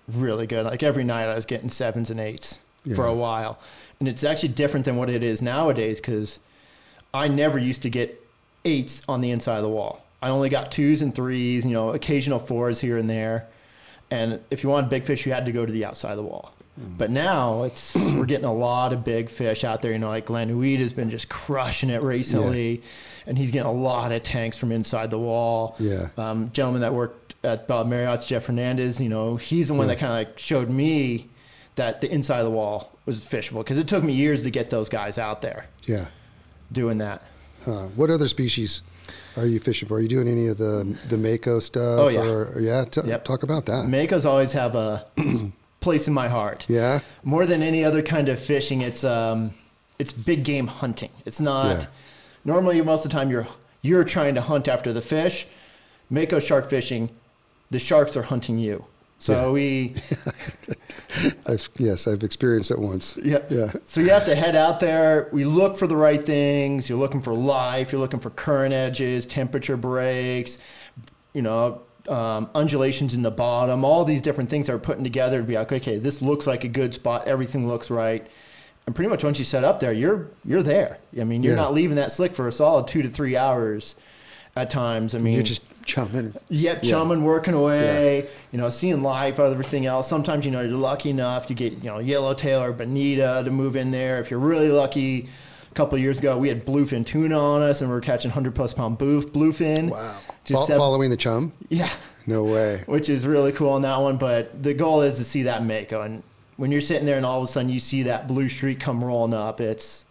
[0.08, 0.64] really good.
[0.64, 2.58] Like every night, I was getting sevens and eights
[2.94, 3.58] for a while,
[4.00, 6.40] and it's actually different than what it is nowadays because
[7.12, 8.24] I never used to get
[8.64, 10.04] eights on the inside of the wall.
[10.22, 13.48] I only got twos and threes, you know, occasional fours here and there.
[14.10, 16.22] And if you wanted big fish, you had to go to the outside of the
[16.22, 16.52] wall.
[16.78, 19.92] But now it's we're getting a lot of big fish out there.
[19.92, 22.82] You know, like Glenn Weed has been just crushing it recently,
[23.26, 25.74] and he's getting a lot of tanks from inside the wall.
[25.78, 26.08] Yeah.
[26.18, 29.00] Um, gentleman that worked at Bob Marriott's, Jeff Hernandez.
[29.00, 31.28] You know, he's the one that kind of like showed me
[31.76, 34.68] that the inside of the wall was fishable because it took me years to get
[34.68, 36.06] those guys out there Yeah.
[36.72, 37.22] doing that.
[37.64, 37.86] Huh.
[37.96, 38.82] What other species
[39.36, 39.94] are you fishing for?
[39.96, 41.98] Are you doing any of the the Mako stuff?
[42.00, 42.20] Oh, yeah.
[42.20, 42.84] Or, yeah.
[42.84, 43.24] T- Yep.
[43.24, 43.86] Talk about that.
[43.86, 45.06] Makos always have a
[45.80, 46.66] place in my heart.
[46.68, 47.00] yeah.
[47.22, 49.50] more than any other kind of fishing, it's um,
[49.98, 51.10] it's big game hunting.
[51.24, 51.86] It's not Yeah.
[52.44, 53.46] normally most of the time you're
[53.82, 55.46] you're trying to hunt after the fish.
[56.10, 57.10] Mako shark fishing,
[57.70, 58.84] the sharks are hunting you.
[59.18, 59.50] So Yeah.
[59.50, 59.94] we
[61.46, 63.16] I've, yes, I've experienced it once.
[63.22, 63.38] Yeah.
[63.48, 63.72] Yeah.
[63.84, 65.28] So you have to head out there.
[65.32, 66.88] We look for the right things.
[66.88, 67.92] You're looking for life.
[67.92, 70.58] You're looking for current edges, temperature breaks,
[71.32, 73.84] you know, um, undulations in the bottom.
[73.84, 76.68] All these different things are putting together to be like, okay, this looks like a
[76.68, 77.26] good spot.
[77.26, 78.26] Everything looks right.
[78.86, 80.98] And pretty much once you set up there, you're you're there.
[81.20, 81.62] I mean, you're Yeah.
[81.62, 83.96] not leaving that slick for a solid two to three hours
[84.56, 85.14] at times.
[85.14, 86.34] I mean, You're just chumming.
[86.48, 86.90] Yep, Yeah.
[86.90, 90.08] chumming, working away, you know, seeing life everything else.
[90.08, 93.76] Sometimes, you know, you're lucky enough, you get, you know, yellowtail or bonita to move
[93.76, 94.18] in there.
[94.18, 95.28] If you're really lucky,
[95.70, 98.30] a couple of years ago, we had bluefin tuna on us and we were catching
[98.30, 99.90] 100 plus pound boof, bluefin.
[99.90, 100.16] Wow.
[100.44, 101.52] Just Fo- sev- following the chum?
[101.68, 101.90] Yeah,
[102.26, 102.82] No way.
[102.86, 104.16] which is really cool on that one.
[104.16, 106.00] But the goal is to see that mako.
[106.02, 106.22] And
[106.56, 109.04] when you're sitting there and all of a sudden you see that blue streak come
[109.04, 110.04] rolling up, it's,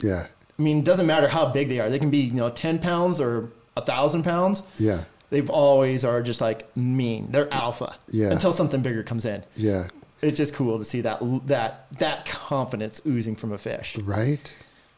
[0.00, 0.26] Yeah.
[0.58, 1.90] I mean, it doesn't matter how big they are.
[1.90, 4.62] They can be, you know, 10 pounds or a thousand pounds.
[4.76, 5.04] Yeah.
[5.30, 7.28] They've always are just like mean.
[7.30, 7.96] They're alpha.
[8.10, 8.30] Yeah.
[8.30, 9.42] Until something bigger comes in.
[9.56, 9.88] Yeah.
[10.22, 13.96] It's just cool to see that that that confidence oozing from a fish.
[13.98, 14.52] Right?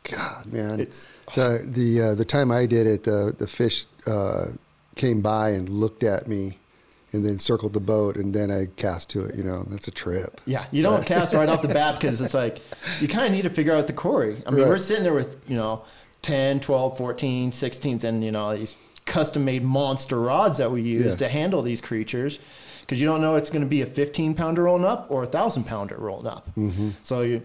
[0.05, 0.79] God, man.
[0.81, 4.47] It's- the the uh, the time I did it, the the fish uh,
[4.95, 6.59] came by and looked at me,
[7.13, 9.35] and then circled the boat, and then I cast to it.
[9.35, 10.41] You know, that's a trip.
[10.47, 12.61] Yeah, you don't cast right off the bat because it's like
[13.01, 14.43] you kind of need to figure out the quarry.
[14.47, 14.69] I mean, Right.
[14.69, 15.83] we're sitting there with, you know,
[16.27, 21.05] 10, 12, 14, 16s and, you know, these custom made monster rods that we use
[21.07, 21.15] Yeah.
[21.17, 22.41] to handle these creatures
[22.81, 25.27] because you don't know it's going to be a 15 pounder rolling up or a
[25.27, 26.45] thousand pounder rolling up.
[26.57, 26.91] Mm-hmm.
[27.05, 27.43] So you,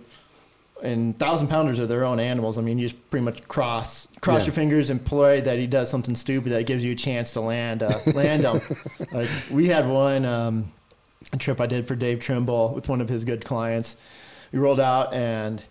[0.81, 2.57] and thousand pounders are their own animals.
[2.57, 4.45] I mean, you just pretty much cross cross Yeah.
[4.47, 7.41] your fingers and pray that he does something stupid that gives you a chance to
[7.41, 8.59] land uh, land him.
[9.11, 10.65] like we had one um,
[11.33, 13.95] a trip I did for Dave Trimble with one of his good clients.
[14.51, 15.61] We rolled out and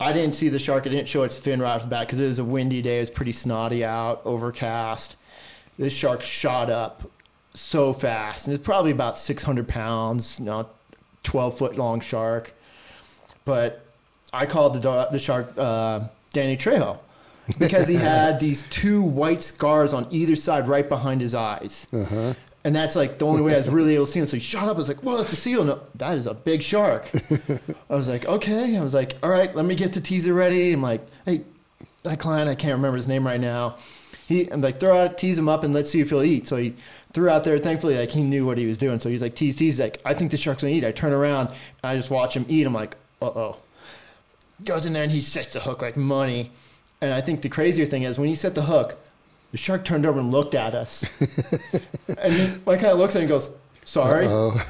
[0.00, 0.86] I didn't see the shark.
[0.86, 2.98] It didn't show its fin right off the bat because it was a windy day.
[2.98, 5.16] It was pretty snotty out, overcast.
[5.78, 7.10] This shark shot up
[7.54, 10.68] so fast, and it's probably about 600 pounds, you know,
[11.24, 12.54] 12 foot long shark.
[13.44, 13.84] But
[14.32, 16.98] I called the the shark uh, Danny Trejo
[17.58, 21.86] because he had these two white scars on either side, right behind his eyes.
[21.92, 22.34] Uh-huh.
[22.66, 24.26] And that's like the only way I was really able to see him.
[24.26, 24.74] So he shot up.
[24.74, 27.08] I was like, "Well, it's a seal." No, that is a big shark.
[27.88, 30.72] I was like, "Okay." I was like, "All right, let me get the teaser ready."
[30.72, 31.42] I'm like, "Hey,
[32.02, 33.76] that client, I can't remember his name right now."
[34.26, 36.56] He, I'm like, "Throw out, tease him up, and let's see if he'll eat." So
[36.56, 36.74] he
[37.12, 37.56] threw out there.
[37.60, 38.98] Thankfully, like he knew what he was doing.
[38.98, 40.84] So he's like, "Tease, tease." Like, I think the shark's gonna eat.
[40.84, 42.66] I turn around and I just watch him eat.
[42.66, 43.62] I'm like, "Uh oh."
[44.64, 46.50] Goes in there and he sets the hook like money.
[47.00, 48.98] And I think the crazier thing is when he set the hook,
[49.56, 51.02] the shark turned over and looked at us.
[52.18, 53.50] and like kind of looks at it and goes,
[53.86, 54.26] sorry.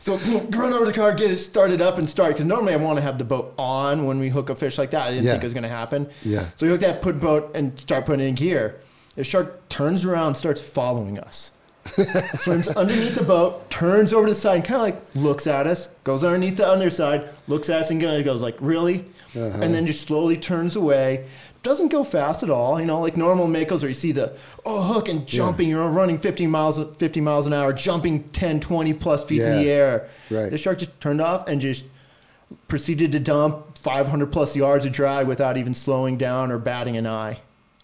[0.00, 0.16] So
[0.50, 2.34] run over to the car, get it started up and start.
[2.34, 4.92] Because normally I want to have the boat on when we hook a fish like
[4.92, 5.08] that.
[5.08, 5.32] I didn't Yeah.
[5.32, 6.08] think it was going to happen.
[6.22, 6.44] Yeah.
[6.56, 8.78] So we hook that put boat and start putting in gear.
[9.16, 11.50] The shark turns around and starts following us.
[12.38, 15.66] Swims underneath the boat, turns over to the side, and kind of like looks at
[15.66, 19.04] us, goes underneath the underside, looks at us, and goes like, "Really?"
[19.36, 19.58] Uh-huh.
[19.60, 21.26] And then just slowly turns away.
[21.62, 24.32] Doesn't go fast at all, you know, like normal makos where you see the
[24.66, 28.92] oh hook and jumping, you're running 50 miles 50 miles an hour, jumping 10, 20
[28.94, 30.08] plus feet in the air.
[30.28, 30.50] Right.
[30.50, 31.84] The shark just turned off and just
[32.66, 37.06] proceeded to dump 500 plus yards of drag without even slowing down or batting an
[37.06, 37.38] eye.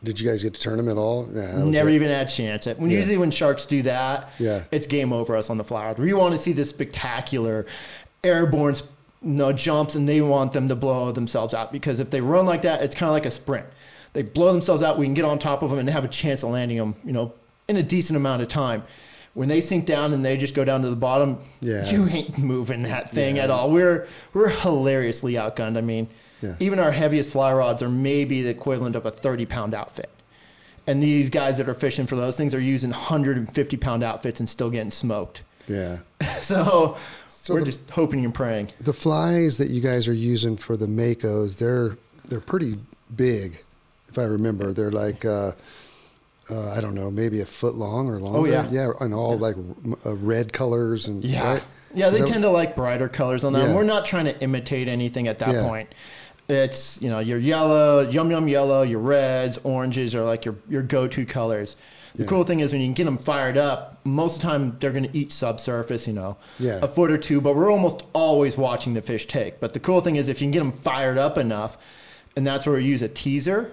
[0.05, 1.27] did you guys get to turn them at all?
[1.27, 2.67] Nah, Never even had a chance.
[2.67, 2.99] When Yeah.
[2.99, 4.62] usually when sharks do that, Yeah.
[4.71, 5.93] it's game over us on the fly.
[5.99, 7.67] We want to see the spectacular
[8.23, 8.77] airborne
[9.22, 12.62] no jumps, and they want them to blow themselves out because if they run like
[12.62, 13.66] that, it's kind of like a sprint.
[14.12, 14.98] They blow themselves out.
[14.98, 16.94] We can get on top of them and have a chance of landing them.
[17.04, 17.33] You know,
[17.68, 18.83] in a decent amount of time.
[19.35, 22.38] When they sink down and they just go down to the bottom, Yeah, you ain't
[22.38, 23.44] moving that thing Yeah.
[23.44, 23.70] at all.
[23.70, 25.76] We're we're hilariously outgunned.
[25.76, 26.09] I mean,
[26.40, 26.54] Yeah.
[26.59, 30.09] even our heaviest fly rods are maybe the equivalent of a 30 pound outfit.
[30.87, 34.48] And these guys that are fishing for those things are using 150 pound outfits and
[34.48, 35.42] still getting smoked.
[35.68, 35.98] Yeah.
[36.40, 36.96] So,
[37.48, 38.68] So we're the- just hoping and praying.
[38.82, 42.78] The flies that you guys are using for the makos, they're they're pretty
[43.16, 43.64] big,
[44.11, 44.74] if I remember.
[44.74, 45.52] They're like uh,
[46.50, 48.38] uh, I don't know, maybe a foot long or longer.
[48.38, 48.68] Oh, yeah.
[48.70, 49.56] yeah, and all like
[50.04, 51.52] uh, red colors and Yeah.
[51.54, 51.62] right?
[51.94, 53.70] Yeah, they that- tend to like brighter colors on them.
[53.70, 53.74] Yeah.
[53.76, 55.62] We're not trying to imitate anything at that Yeah.
[55.66, 55.88] point.
[56.58, 60.82] It's, you know, your yellow, yum yum yellow, your reds, oranges are like your, your
[60.82, 61.76] go to colors.
[62.14, 62.28] The Yeah.
[62.30, 64.90] cool thing is when you can get them fired up, most of the time they're
[64.92, 66.78] going to eat subsurface, you know, Yeah.
[66.80, 69.61] a foot or two, but we're almost always watching the fish take.
[69.61, 71.76] But the cool thing is if you can get them fired up enough,
[72.34, 73.72] and that's where we use a teaser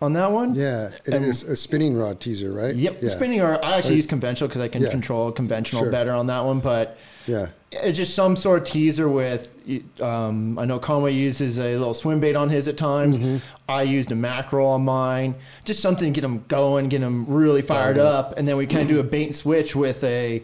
[0.00, 0.54] on that one.
[0.54, 2.74] Yeah, it And- is a spinning rod teaser, right?
[2.74, 2.98] Yep.
[3.02, 3.08] Yeah.
[3.10, 3.60] Spinning rod.
[3.64, 4.90] I actually use conventional because I can Yeah.
[4.90, 5.90] control conventional Sure.
[5.92, 7.46] better on that one, but Yeah.
[7.72, 9.56] it's just some sort of teaser with.
[10.00, 13.18] Um, I know Conway uses a little swim bait on his at times.
[13.18, 13.36] Mm-hmm.
[13.68, 15.34] I used a mackerel on mine.
[15.64, 18.66] Just something to get them going, get them really fired Fired up, and then we
[18.66, 20.42] kind of do a bait and switch with a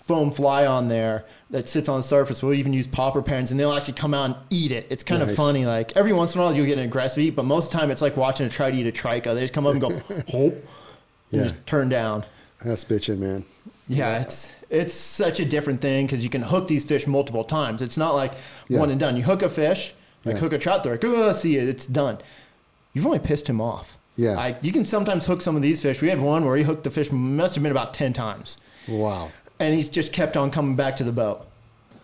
[0.00, 2.42] foam fly on there that sits on the surface.
[2.42, 4.86] We'll even use popper parents, and they'll actually come out and eat it.
[4.90, 5.64] It's kind of funny.
[5.66, 7.78] Like every once in a while, you'll get an aggressive eat, but most of the
[7.78, 9.34] time, it's like watching a trout eat a trico.
[9.34, 9.90] They just come up and go,
[10.30, 10.62] "Hope," and
[11.30, 11.42] Yeah.
[11.44, 12.24] just turn down.
[12.64, 13.44] That's bitching, man.
[13.88, 17.80] Yeah, it's it's such a different thing because you can hook these fish multiple times.
[17.82, 18.32] It's not like
[18.68, 18.80] Yeah.
[18.80, 19.16] one and done.
[19.16, 20.40] You hook a fish, like Yeah.
[20.40, 22.18] hook a trout, they're like, oh, see it, it's done.
[22.92, 23.98] You've only pissed him off.
[24.16, 24.34] Yeah.
[24.34, 26.02] Like you can sometimes hook some of these fish.
[26.02, 29.30] We had one where he hooked the fish must have been about ten times, Wow.
[29.58, 31.46] And he's just kept on coming back to the boat.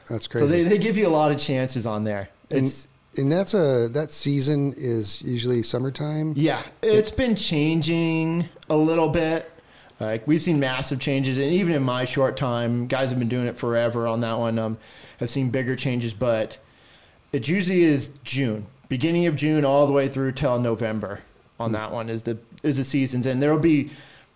[0.09, 0.47] That's crazy.
[0.47, 2.29] So they, they give you a lot of chances on there.
[2.51, 6.33] and, It's and that's a that season is usually summertime.
[6.37, 9.51] Yeah, it's been changing a little bit.
[10.01, 13.47] Like we've seen massive changes, and even in my short time, guys have been doing
[13.47, 14.59] it forever on that one.
[14.59, 14.79] Um,
[15.21, 16.59] have seen bigger changes, but
[17.33, 21.23] it usually is June, beginning of June, all the way through till November.
[21.61, 23.91] On that one is the is the seasons, and there will be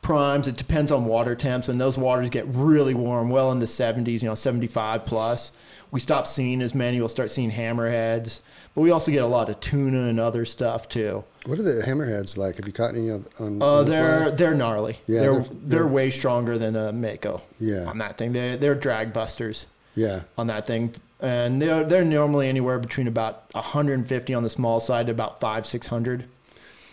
[0.07, 0.47] primes.
[0.47, 4.23] It depends on water temps, and those waters get really warm, well in the 70s,
[4.23, 5.51] you know, 75 plus.
[5.91, 7.01] We stop seeing as many.
[7.01, 8.41] We'll start seeing hammerheads,
[8.75, 11.25] but we also get a lot of tuna and other stuff too.
[11.45, 12.57] What are the hammerheads like?
[12.57, 13.25] Have you caught any on?
[13.41, 14.31] on Uh, they're fly?
[14.31, 14.99] they're gnarly.
[15.09, 17.43] Yeah, they're, they're- they're they're- way stronger than a mako.
[17.59, 17.87] Yeah.
[17.87, 18.33] on that thing.
[18.33, 19.67] They they're drag busters
[19.97, 20.23] yeah.
[20.39, 25.07] on that thing, and they're they're normally anywhere between about 150 on the small side
[25.07, 26.25] to about five six hundred.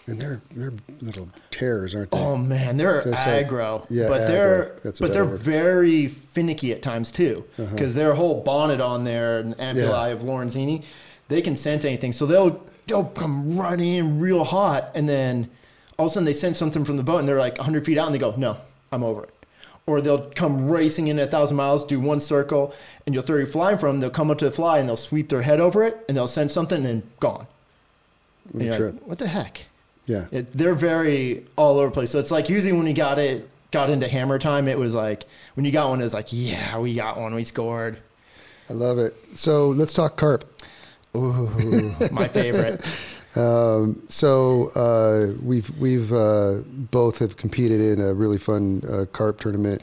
[0.05, 2.17] And they're they're little terrors, aren't they?
[2.17, 4.27] Oh man, they're like- aggro, yeah, but aggro.
[4.27, 5.39] they're but they're word.
[5.39, 7.69] very finicky at times too, Uh-huh.
[7.73, 10.13] because their whole bonnet on there and ampullae Yeah.
[10.13, 10.83] of Lorenzini,
[11.29, 15.47] they can sense anything, so they'll they'll come running in real hot, and then
[15.97, 17.97] all of a sudden they sense something from the boat, and they're like 100 feet
[17.97, 18.57] out, and they go, "No,
[18.91, 19.29] I'm over it."
[19.85, 22.73] Or they'll come racing in at a thousand miles, do one circle,
[23.05, 23.95] and you'll throw your fly from.
[23.95, 23.99] them.
[24.01, 26.27] They'll come up to the fly and they'll sweep their head over it, and they'll
[26.27, 27.47] sense something, and gone.
[28.53, 29.67] And like, what the heck?
[30.05, 30.27] Yeah.
[30.31, 32.11] It, they're very all over the place.
[32.11, 35.23] So it's like usually when you got it, got into hammer time, it was like
[35.55, 37.99] when you got one, it was like, yeah, we got one, we scored.
[38.69, 39.15] I love it.
[39.33, 40.49] So let's talk carp.
[41.15, 42.81] Ooh, my favorite.
[43.35, 49.39] Um, so uh, we've we've uh, both have competed in a really fun uh, carp
[49.39, 49.81] tournament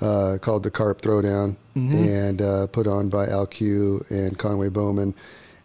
[0.00, 5.14] uh, called the Carp Throwdown, and uh, put on by Al Q and Conway Bowman,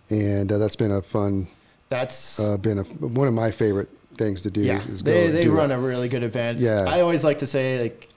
[0.10, 1.48] and uh, that's been a fun,
[1.94, 4.62] That's uh, been a, one of my favorite things to do.
[4.62, 4.82] yeah.
[4.88, 6.60] is go They they run a really good event.
[6.60, 6.86] Yeah.
[6.88, 8.10] I always like to say like,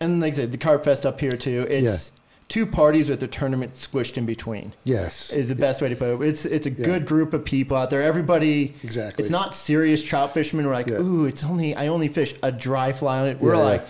[0.00, 1.66] and like I said, the Carp Fest up here too.
[1.68, 2.12] It's
[2.48, 4.72] two parties with a tournament squished in between.
[4.84, 6.28] yes, Is the best way to put it.
[6.28, 6.84] It's it's a Yeah.
[6.86, 8.02] good group of people out there.
[8.02, 9.22] Everybody Exactly.
[9.22, 10.66] It's not serious trout fishermen.
[10.66, 11.00] We're like, Yeah.
[11.00, 13.38] ooh, it's only I only fish a dry fly on it.
[13.40, 13.64] We're Yeah, yeah.
[13.64, 13.86] like,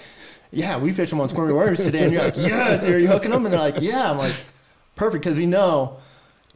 [0.53, 3.31] yeah, we fish them on squirmy waters today, and you're like, yes, are you hooking
[3.31, 3.45] them?
[3.47, 4.11] And they're like, yeah.
[4.11, 4.35] I'm like,
[4.97, 5.97] perfect, because we know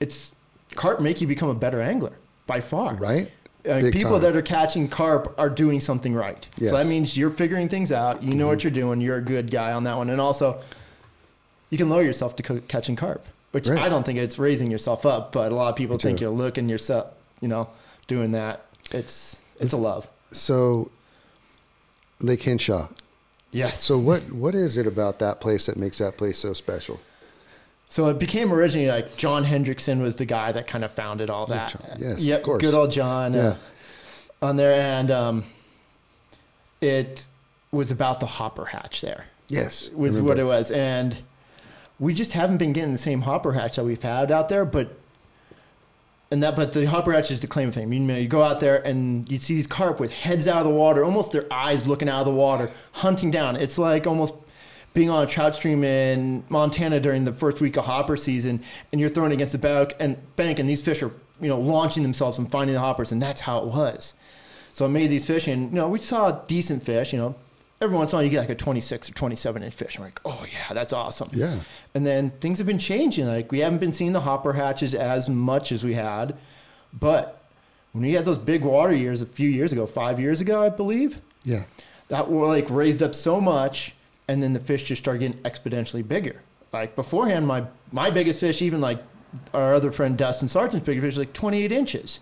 [0.01, 0.33] it's
[0.75, 2.13] carp make you become a better angler
[2.47, 2.95] by far.
[2.95, 3.31] right.
[3.69, 4.21] Uh, people time.
[4.23, 6.47] that are catching carp are doing something right.
[6.57, 6.71] Yes.
[6.71, 8.23] So that means you're figuring things out.
[8.23, 9.01] You know what you're doing.
[9.01, 10.63] You're a good guy on that one, and also
[11.71, 13.81] you can lower yourself to co- catching carp, which Right.
[13.81, 16.27] I don't think it's raising yourself up, but a lot of people Me think too.
[16.27, 17.09] you're looking yourself,
[17.41, 17.69] you know,
[18.07, 18.67] doing that.
[18.93, 20.07] It's it's a love.
[20.31, 20.93] So
[22.21, 22.89] Lake Henshaw.
[23.51, 23.83] Yes.
[23.83, 27.01] So what what is it about that place that makes that place so special?
[27.89, 31.47] So it became originally like John Hendrickson was the guy that kind of founded all
[31.47, 31.71] that.
[31.71, 32.39] John, yes, Yep.
[32.41, 32.61] of course.
[32.63, 33.33] Good old John.
[33.33, 33.41] Yeah.
[33.41, 33.57] Uh,
[34.43, 35.45] on there, and um,
[36.81, 37.27] it
[37.71, 39.27] was about the hopper hatch there.
[39.49, 41.17] Yes, was what it was, and
[42.01, 44.65] we just haven't been getting the same hopper hatch that we've had out there.
[44.65, 44.99] But
[46.31, 47.93] and that, but the hopper hatch is the claim of fame.
[47.93, 50.65] You know, you go out there and you'd see these carp with heads out of
[50.65, 53.55] the water, almost their eyes looking out of the water, hunting down.
[53.57, 54.35] It's like almost
[54.97, 58.99] being on a trout stream in Montana during the first week of hopper season, and
[59.01, 62.39] you're throwing against the bank, and bank, and these fish are you know launching themselves
[62.39, 64.15] and finding the hoppers, and that's how it was.
[64.73, 67.13] So I made these fish, and you know we saw decent fish.
[67.13, 67.35] You know,
[67.83, 69.99] every once in a while you get like a 26 or 27 inch fish.
[69.99, 71.29] I'm like, oh yeah, that's awesome.
[71.35, 71.59] Yeah.
[71.95, 73.27] And then things have been changing.
[73.27, 76.37] Like we haven't been seeing the hopper hatches as much as we had,
[76.99, 77.43] but
[77.93, 80.71] when we had those big water years a few years ago, five years ago, I
[80.71, 81.65] believe, Yeah.
[82.09, 83.95] that were like raised up so much,
[84.29, 86.43] and then the fish just started getting exponentially bigger.
[86.73, 89.03] Like beforehand, my my biggest fish, even like
[89.55, 92.21] our other friend Dustin Sargent's big fish, was like 28 inches.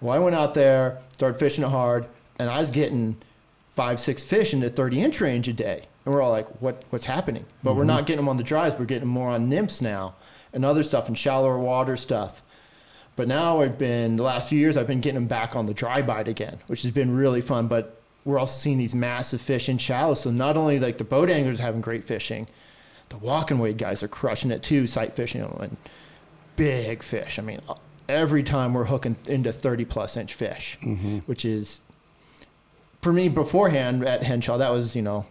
[0.00, 2.06] Well, I went out there, started fishing it hard,
[2.38, 3.16] and I was getting
[3.70, 5.88] five, six fish in the 30 inch range a day.
[6.04, 7.46] And we're all like, what, what's happening?
[7.62, 8.04] But we're not mm-hmm.
[8.06, 8.78] getting them on the dries.
[8.78, 10.14] We're getting more on nymphs now
[10.52, 12.42] and other stuff and shallower water stuff.
[13.16, 15.74] But now I've been the last few years I've been getting them back on the
[15.74, 17.68] dry bite again, which has been really fun.
[17.68, 20.14] But we're also seeing these massive fish in shallow.
[20.14, 22.46] So not only like the boat anglers having great fishing,
[23.10, 25.76] the walk and wade guys are crushing it too, sight fishing and
[26.56, 27.38] big fish.
[27.38, 27.60] I mean,
[28.08, 30.78] every time we're hooking into 30 plus inch fish,
[31.26, 31.80] which is
[33.02, 35.26] for me beforehand at Henshaw, that was, you know,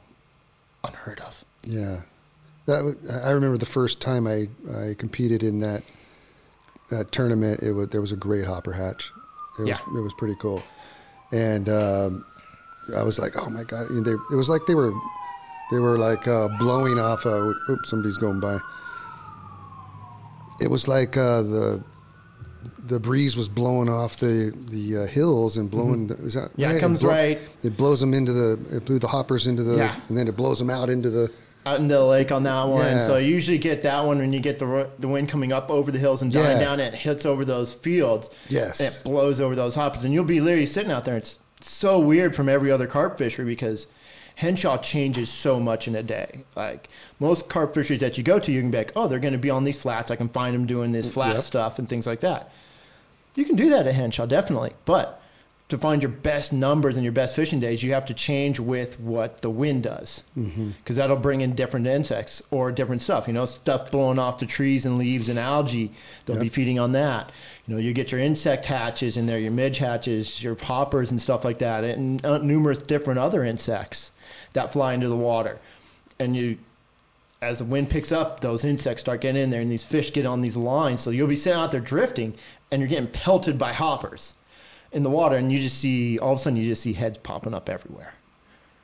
[0.83, 1.43] unheard of.
[1.63, 2.01] Yeah,
[2.67, 5.81] that was, I remember the first time I, I competed in that
[6.89, 7.63] that tournament.
[7.63, 9.11] It was there was a great hopper hatch.
[9.57, 9.79] It was Yeah.
[9.97, 10.61] it was pretty cool,
[11.31, 12.25] and um,
[12.97, 13.87] I was like, oh my god!
[13.89, 14.93] They, it was like they were
[15.71, 17.25] they were like uh, blowing off.
[17.25, 18.59] A, oops, somebody's going by.
[20.61, 21.83] It was like uh, the
[22.85, 26.09] the breeze was blowing off the the uh, hills and blowing.
[26.09, 26.61] Is that Mm-hmm.
[26.61, 26.81] Yeah, it right?
[26.81, 28.77] comes blow- right- It blows them into the.
[28.77, 29.77] It blew the hoppers into the.
[29.77, 29.99] Yeah.
[30.09, 31.31] And then it blows them out into the.
[31.65, 32.83] Out in the lake on that one.
[32.83, 33.07] Yeah.
[33.07, 35.91] So you usually get that one when you get the the wind coming up over
[35.91, 36.65] the hills and dying Yeah.
[36.65, 38.29] down and it hits over those fields.
[38.49, 38.81] Yes.
[38.81, 40.03] It blows over those hoppers.
[40.03, 41.15] And you'll be literally sitting out there.
[41.15, 41.39] It's
[41.69, 43.87] so weird from every other carp fishery because
[44.35, 46.43] Henshaw changes so much in a day.
[46.55, 46.89] Like
[47.19, 49.39] most carp fisheries that you go to, you can be like, oh, they're going to
[49.39, 50.11] be on these flats.
[50.11, 52.51] I can find them doing this flat stuff and things like that.
[53.35, 54.73] You can do that at Henshaw, definitely.
[54.85, 55.21] But
[55.73, 58.99] to find your best numbers and your best fishing days, you have to change with
[58.99, 60.21] what the wind does.
[60.35, 63.25] Because that'll bring in different insects or different stuff.
[63.25, 65.91] You know, stuff blowing off the trees and leaves and algae.
[66.25, 67.31] They'll be feeding on that.
[67.65, 71.19] You know, you get your insect hatches in there, your midge hatches, your hoppers and
[71.19, 74.11] stuff like that, and uh, numerous different other insects
[74.53, 75.59] that fly into the water.
[76.19, 76.59] And you
[77.41, 80.27] as the wind picks up, those insects start getting in there, and these fish get
[80.27, 81.01] on these lines.
[81.01, 82.35] So you'll be sitting out there drifting,
[82.69, 84.35] and you're getting pelted by hoppers
[84.93, 87.17] in the water, and you just see all of a sudden you just see heads
[87.17, 88.13] popping up everywhere.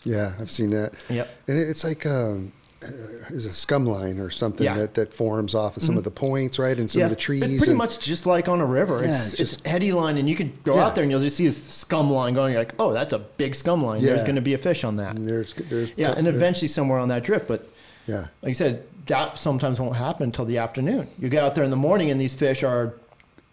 [0.04, 0.94] Yeah, I've seen that.
[1.10, 1.30] Yep.
[1.48, 2.88] And it's like um, uh,
[3.30, 4.72] is a scum line or something Yeah.
[4.72, 4.80] Mm-hmm.
[4.82, 7.44] that, that forms off of some of the points, right, and some of the trees.
[7.44, 9.02] It's pretty and- much just like on a river.
[9.04, 10.86] Yeah, it's, it's it's eddy line, and you could go Yeah.
[10.86, 12.54] out there and you'll just see a scum line going.
[12.54, 14.02] You're like, oh, that's a big scum line.
[14.02, 15.16] There's going to be a fish on that.
[15.16, 17.68] and there's there's Yeah, and eventually somewhere on that drift, but
[18.08, 21.10] yeah like I said, that sometimes won't happen until the afternoon.
[21.20, 22.94] You get out there in the morning, and these fish are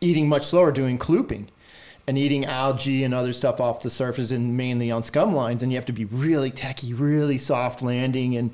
[0.01, 1.49] eating much slower, doing clooping
[2.07, 5.63] and eating algae and other stuff off the surface, and mainly on scum lines.
[5.63, 8.51] And you have to be really techy, really soft landing, and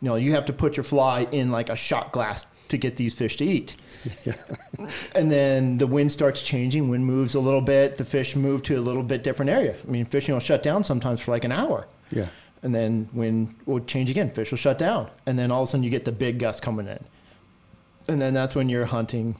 [0.00, 2.96] you know you have to put your fly in like a shot glass to get
[2.96, 3.76] these fish to eat.
[4.24, 4.34] yeah.
[5.14, 6.88] and then the wind starts changing.
[6.88, 7.96] Wind moves a little bit.
[7.96, 9.76] The fish move to a little bit different area.
[9.82, 11.86] I mean, fishing will shut down sometimes for like an hour.
[12.10, 12.28] yeah
[12.62, 15.10] And then wind will change again, fish will shut down.
[15.26, 17.04] And then all of a sudden you get the big gust coming in.
[18.06, 19.36] And then that's when you're hunting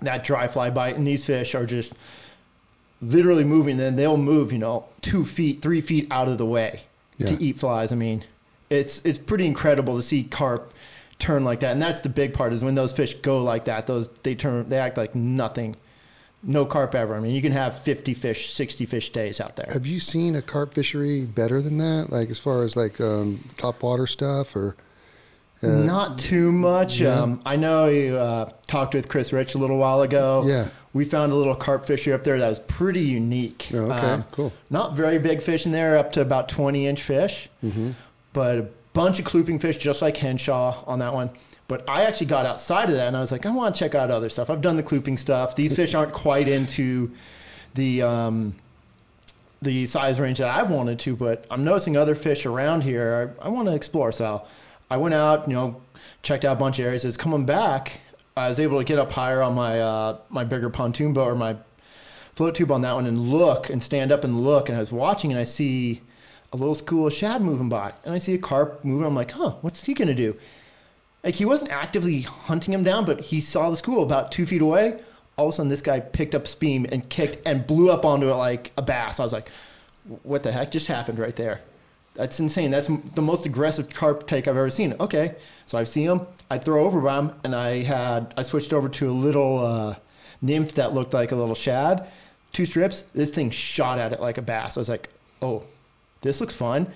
[0.00, 0.96] that dry fly bite.
[0.96, 1.94] And these fish are just
[3.02, 3.76] literally moving.
[3.76, 6.82] Then they'll move, you know, two feet, three feet out of the way
[7.16, 7.28] Yeah.
[7.28, 7.92] to eat flies.
[7.92, 8.24] I mean,
[8.70, 10.72] it's it's pretty incredible to see carp
[11.18, 11.72] turn like that.
[11.72, 14.68] And that's the big part is when those fish go like that, those they turn
[14.68, 15.76] they act like nothing.
[16.46, 17.14] No carp ever.
[17.16, 19.68] I mean, you can have 50 fish, 60 fish days out there.
[19.72, 22.08] Have you seen a carp fishery better than that?
[22.10, 24.76] Like as far as like um, top water stuff or
[25.62, 27.00] Not too much.
[27.02, 30.42] Um, I know you uh, talked with Chris Rich a little while ago.
[30.44, 30.68] Yeah.
[30.92, 33.70] We found a little carp fishery up there that was pretty unique.
[33.72, 34.52] Um, Oh, okay, cool.
[34.70, 37.90] Not very big fish in there, up to about 20 inch fish, Mm-hmm.
[38.32, 41.30] but a bunch of clooping fish, just like Henshaw on that one.
[41.66, 43.94] But I actually got outside of that and I was like, I want to check
[43.94, 44.50] out other stuff.
[44.50, 45.56] I've done the clooping stuff.
[45.56, 47.10] These fish aren't quite into
[47.74, 48.02] the.
[48.02, 48.54] Um,
[49.62, 53.34] the size range that I've wanted to, but I'm noticing other fish around here.
[53.40, 54.12] I, I want to explore.
[54.12, 54.44] So
[54.90, 55.82] I went out, you know,
[56.22, 57.04] checked out a bunch of areas.
[57.04, 58.00] As coming back,
[58.36, 61.34] I was able to get up higher on my uh, my bigger pontoon boat or
[61.34, 61.56] my
[62.34, 64.68] float tube on that one and look and stand up and look.
[64.68, 66.02] And I was watching and I see
[66.52, 69.06] a little school of shad moving by, and I see a carp moving.
[69.06, 70.36] I'm like, huh, what's he gonna do?
[71.22, 74.62] Like he wasn't actively hunting him down, but he saw the school about two feet
[74.62, 75.00] away.
[75.36, 78.28] All of a sudden, this guy picked up speed and kicked and blew up onto
[78.28, 79.18] it like a bass.
[79.18, 79.48] I was like,
[80.22, 81.62] "What the heck just happened right there?"
[82.14, 82.70] That's insane.
[82.70, 84.94] That's the most aggressive carp take I've ever seen.
[85.00, 85.34] Okay,
[85.66, 86.26] so I see him.
[86.48, 89.96] I throw over by him, and I had I switched over to a little uh,
[90.40, 92.08] nymph that looked like a little shad.
[92.52, 93.02] Two strips.
[93.14, 94.76] This thing shot at it like a bass.
[94.76, 95.08] I was like,
[95.42, 95.64] "Oh,
[96.20, 96.86] this looks fun."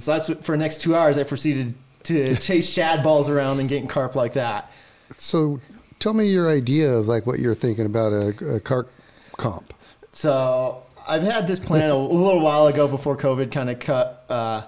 [0.00, 1.18] So that's what, for the next two hours.
[1.18, 1.74] I proceeded
[2.04, 4.70] to chase shad balls around and getting carp like that.
[5.16, 5.60] so?
[5.98, 8.88] Tell me your idea of like what you're thinking about a, a carp
[9.36, 9.74] comp.
[10.12, 14.62] So I've had this plan a, little while ago before COVID kind of cut uh,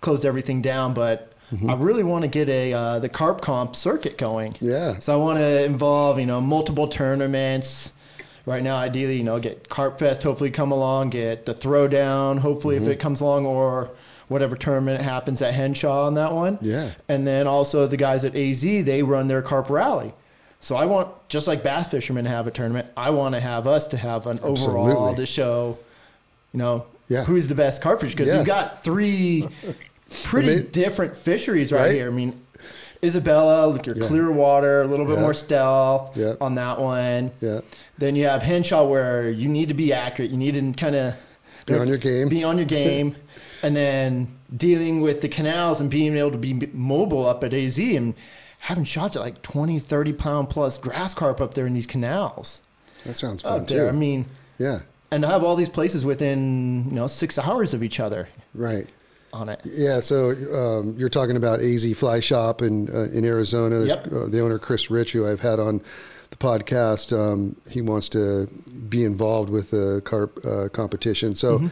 [0.00, 1.32] closed everything down, but
[1.66, 4.56] I really want to get a uh, the carp comp circuit going.
[4.60, 4.98] Yeah.
[4.98, 7.92] So I want to involve you know multiple tournaments.
[8.44, 12.76] Right now, ideally, you know, get Carp Fest hopefully come along, get the Throwdown hopefully
[12.76, 13.90] if it comes along, or
[14.28, 16.58] whatever tournament happens at Henshaw on that one.
[16.60, 16.92] Yeah.
[17.08, 20.12] And then also the guys at AZ, they run their carp rally.
[20.60, 23.86] So I want, just like bass fishermen have a tournament, I want to have us
[23.88, 25.78] to have an overall to show,
[26.56, 27.24] you know, Yeah.
[27.24, 28.38] who's the best carp fish because Yeah.
[28.38, 29.46] you've got three
[30.24, 31.92] pretty I mean- different fisheries right, Right?
[31.92, 32.06] here.
[32.08, 32.32] I mean,
[33.04, 34.06] Isabella, look, your Yeah.
[34.06, 37.30] clear water, a little bit more stealth on that one.
[37.42, 37.60] Yeah.
[37.98, 40.30] Then you have Henshaw where you need to be accurate.
[40.30, 41.14] You need to kind of
[41.66, 42.28] Be on your game.
[42.30, 43.16] Be on your game,
[43.62, 47.78] and then dealing with the canals and being able to be mobile up at AZ
[47.78, 48.14] and
[48.60, 52.60] having shots at like 20, 30 pound plus grass carp up there in these canals
[53.04, 53.84] That sounds fun up there.
[53.84, 53.88] too.
[53.88, 54.24] I mean,
[54.58, 54.80] yeah.
[55.16, 58.86] And have all these places within you know six hours of each other Right.
[59.32, 59.60] on it.
[59.64, 63.84] Yeah, so um, you're talking about AZ Fly Shop in uh, in Arizona.
[63.84, 64.06] Yep.
[64.06, 65.80] uh, the owner Chris Rich, who I've had on
[66.30, 68.46] the podcast, um, he wants to
[68.88, 71.34] be involved with the carp uh, competition.
[71.34, 71.68] So Mm-hmm.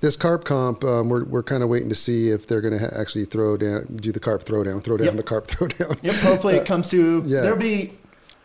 [0.00, 2.84] this carp comp, um, we're we're kind of waiting to see if they're going to
[2.84, 5.16] ha- actually throw down, do the carp throwdown, throw down Yep.
[5.16, 6.02] the carp throwdown.
[6.02, 6.14] Yep.
[6.30, 7.40] Hopefully it comes to yeah.
[7.42, 7.92] there'll be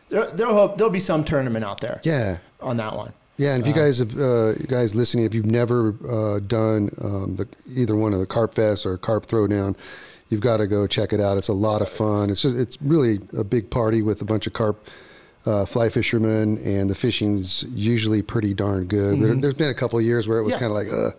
[0.09, 2.37] there there'll there'll be some tournament out there Yeah.
[2.61, 3.11] on that one.
[3.38, 6.89] Yeah, and if you guys have, uh, you guys listening, if you've never uh, done
[7.03, 9.75] um, the, either one of the Carp Fest or Carp Throwdown,
[10.29, 11.38] you've got to go check it out.
[11.38, 12.29] It's a lot of fun.
[12.31, 14.88] It's just it's really a big party with a bunch of carp
[15.45, 19.21] uh, fly fishermen, and the fishing's usually pretty darn good.
[19.21, 20.63] There, there's been a couple of years where it was Mm-hmm.
[20.63, 20.69] Yeah.
[20.69, 21.17] kind of like, uh,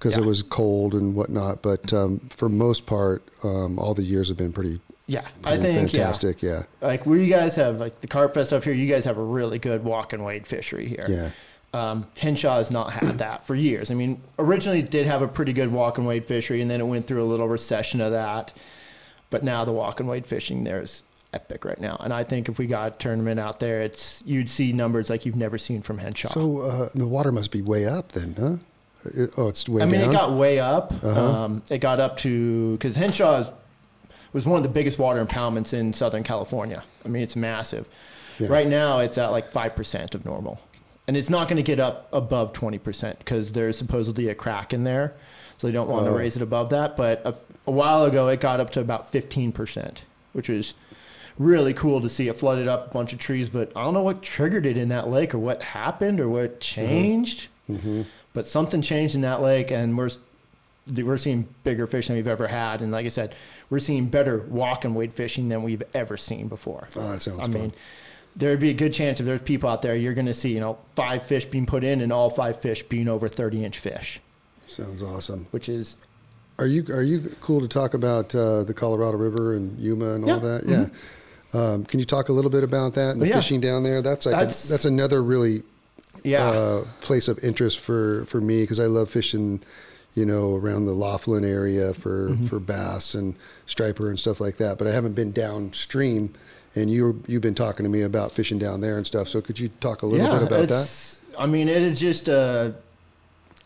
[0.00, 1.62] because it was cold and whatnot.
[1.62, 5.92] But um, for most part, um, all the years have been pretty, Yeah, I think
[5.92, 6.00] yeah.
[6.06, 6.42] fantastic.
[6.42, 9.16] Yeah, Like where you guys have like the carp fest up here, you guys have
[9.16, 11.06] a really good walk and wade fishery here.
[11.08, 11.30] yeah,
[11.74, 13.90] Um, Henshaw has not had that for years.
[13.90, 16.80] I mean, originally it did have a pretty good walk and wade fishery, and then
[16.80, 18.52] it went through a little recession of that.
[19.30, 21.02] But now the walk and wade fishing there is
[21.32, 24.50] epic right now, and I think if we got a tournament out there, it's you'd
[24.50, 26.28] see numbers like you've never seen from Henshaw.
[26.28, 28.56] So uh, the water must be way up then, huh?
[29.14, 30.10] It- oh, it's way I mean, down.
[30.10, 30.92] it got way up.
[31.02, 31.44] Uh-huh.
[31.44, 33.50] Um, it got up to because Henshaw is,
[34.34, 36.84] was one of the biggest water impoundments in Southern California.
[37.04, 37.88] I mean, it's massive.
[38.38, 38.48] Yeah.
[38.48, 40.60] Right now, it's at like five percent of normal,
[41.08, 44.72] and it's not going to get up above twenty percent because there's supposedly a crack
[44.72, 45.14] in there,
[45.56, 46.12] so they don't want Oh.
[46.12, 46.96] to raise it above that.
[46.96, 47.34] But a,
[47.66, 50.74] a while ago, it got up to about fifteen percent, which was
[51.38, 52.28] really cool to see.
[52.28, 54.88] It flooded up a bunch of trees, but I don't know what triggered it in
[54.90, 56.58] that lake or what happened or what mm-hmm.
[56.60, 57.48] changed.
[57.70, 58.02] Mm-hmm.
[58.34, 60.10] But something changed in that lake, and we're
[60.94, 62.80] we're seeing bigger fish than we've ever had.
[62.80, 63.34] And like I said,
[63.70, 66.88] we're seeing better walk and wade fishing than we've ever seen before.
[66.96, 67.52] Oh, that sounds I fun.
[67.52, 67.72] mean,
[68.36, 70.60] there'd be a good chance if there's people out there, you're going to see, you
[70.60, 74.20] know, five fish being put in and all five fish being over 30 inch fish,
[74.66, 75.46] Sounds awesome.
[75.50, 75.96] which is
[76.58, 80.24] Are you are you cool to talk about uh, the Colorado River and Yuma and
[80.24, 80.38] all Yeah.
[80.38, 80.62] that?
[80.66, 80.86] Yeah.
[81.60, 83.36] Um, can you talk a little bit about that and the Yeah.
[83.36, 84.00] fishing down there?
[84.02, 85.62] That's like That's- a, that's another really
[86.24, 86.44] yeah.
[86.48, 89.60] uh, place of interest for for me because I love fishing.
[90.14, 92.46] You know, around the Laughlin area for Mm-hmm.
[92.48, 94.76] for bass and striper and stuff like that.
[94.76, 96.34] But I haven't been downstream.
[96.74, 99.28] And you you've been talking to me about fishing down there and stuff.
[99.28, 101.20] So could you talk a little bit about that?
[101.38, 102.74] I mean, it is just a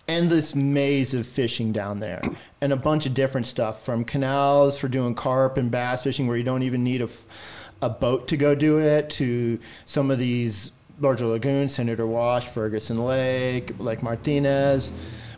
[0.08, 2.22] endless maze of fishing down there,
[2.60, 6.36] and a bunch of different stuff from canals for doing carp and bass fishing, where
[6.36, 7.08] you don't even need a
[7.82, 13.04] a boat to go do it, to some of these larger lagoons, Senator Wash, Ferguson
[13.04, 14.92] Lake, Lake Martinez.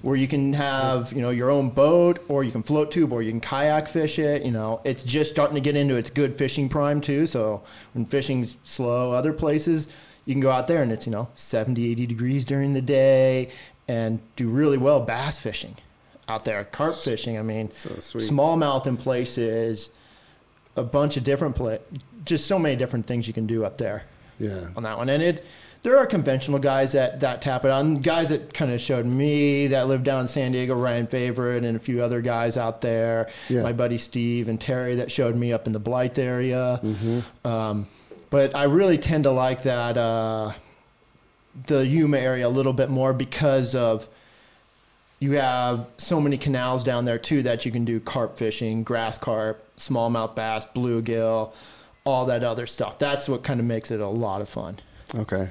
[0.09, 3.22] Where you can have, you know, your own boat, or you can float tube, or
[3.22, 4.42] you can kayak fish it.
[4.42, 7.26] You know, it's just starting to get into its good fishing prime too.
[7.26, 9.86] So when fishing's slow, other places,
[10.24, 13.50] you can go out there and it's you know 70 80 degrees during the day
[13.86, 15.74] and do really well bass fishing
[16.28, 18.24] out there carp fishing i mean So sweet.
[18.30, 19.88] smallmouth in places
[20.76, 21.78] a bunch of different pla-
[22.26, 24.04] just so many different things you can do up there
[24.39, 24.68] Yeah.
[24.76, 25.45] on that one and it
[25.82, 29.68] there are conventional guys that that tap it on guys that kind of showed me
[29.68, 33.30] that live down in san diego ryan favorite and a few other guys out there
[33.49, 33.62] Yeah.
[33.62, 37.47] my buddy steve and terry that showed me up in the blythe area Mm-hmm.
[37.49, 37.86] um,
[38.30, 40.53] but I really tend to like that uh,
[41.66, 44.07] the Yuma area a little bit more because of
[45.18, 49.16] you have so many canals down there too that you can do carp fishing, grass
[49.18, 51.53] carp, smallmouth bass, bluegill,
[52.09, 52.98] all that other stuff.
[52.98, 54.78] That's what kind of makes it a lot of fun
[55.14, 55.50] Okay.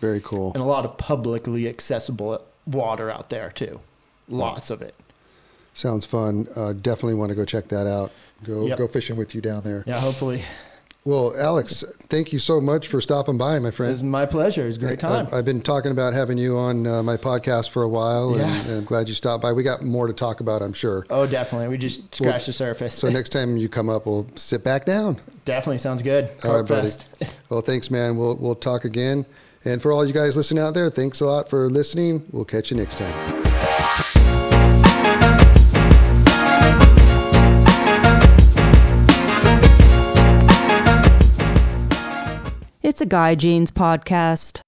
[0.00, 0.52] Very cool.
[0.54, 3.80] and a lot of publicly accessible water out there too.
[4.28, 4.94] Lots of it.
[5.72, 6.48] Sounds fun.
[6.56, 8.10] Uh, definitely want to go check that out.
[8.44, 8.78] Go Yep.
[8.78, 9.84] go fishing with you down there.
[9.86, 10.42] Yeah, hopefully.
[11.08, 14.10] Well, Alex, thank you so much for stopping by, my It was friend.
[14.10, 14.64] my pleasure.
[14.64, 15.26] It was a great time.
[15.28, 18.40] I've, I've been talking about having you on uh, my podcast for a while, and,
[18.42, 18.60] Yeah.
[18.64, 19.52] and I'm glad you stopped by.
[19.54, 21.06] We got more to talk about, I'm sure.
[21.08, 21.68] oh, definitely.
[21.68, 22.92] We just scratched the surface.
[22.92, 25.18] So next time you come up, we'll sit back down.
[25.46, 26.28] definitely sounds good.
[26.44, 26.90] All right, buddy.
[27.48, 28.18] Well, thanks, man.
[28.18, 29.24] We'll we'll talk again.
[29.64, 32.26] And for all you guys listening out there, thanks a lot for listening.
[32.32, 33.47] We'll catch you next time.
[42.98, 44.67] It's a Guy Jeans podcast.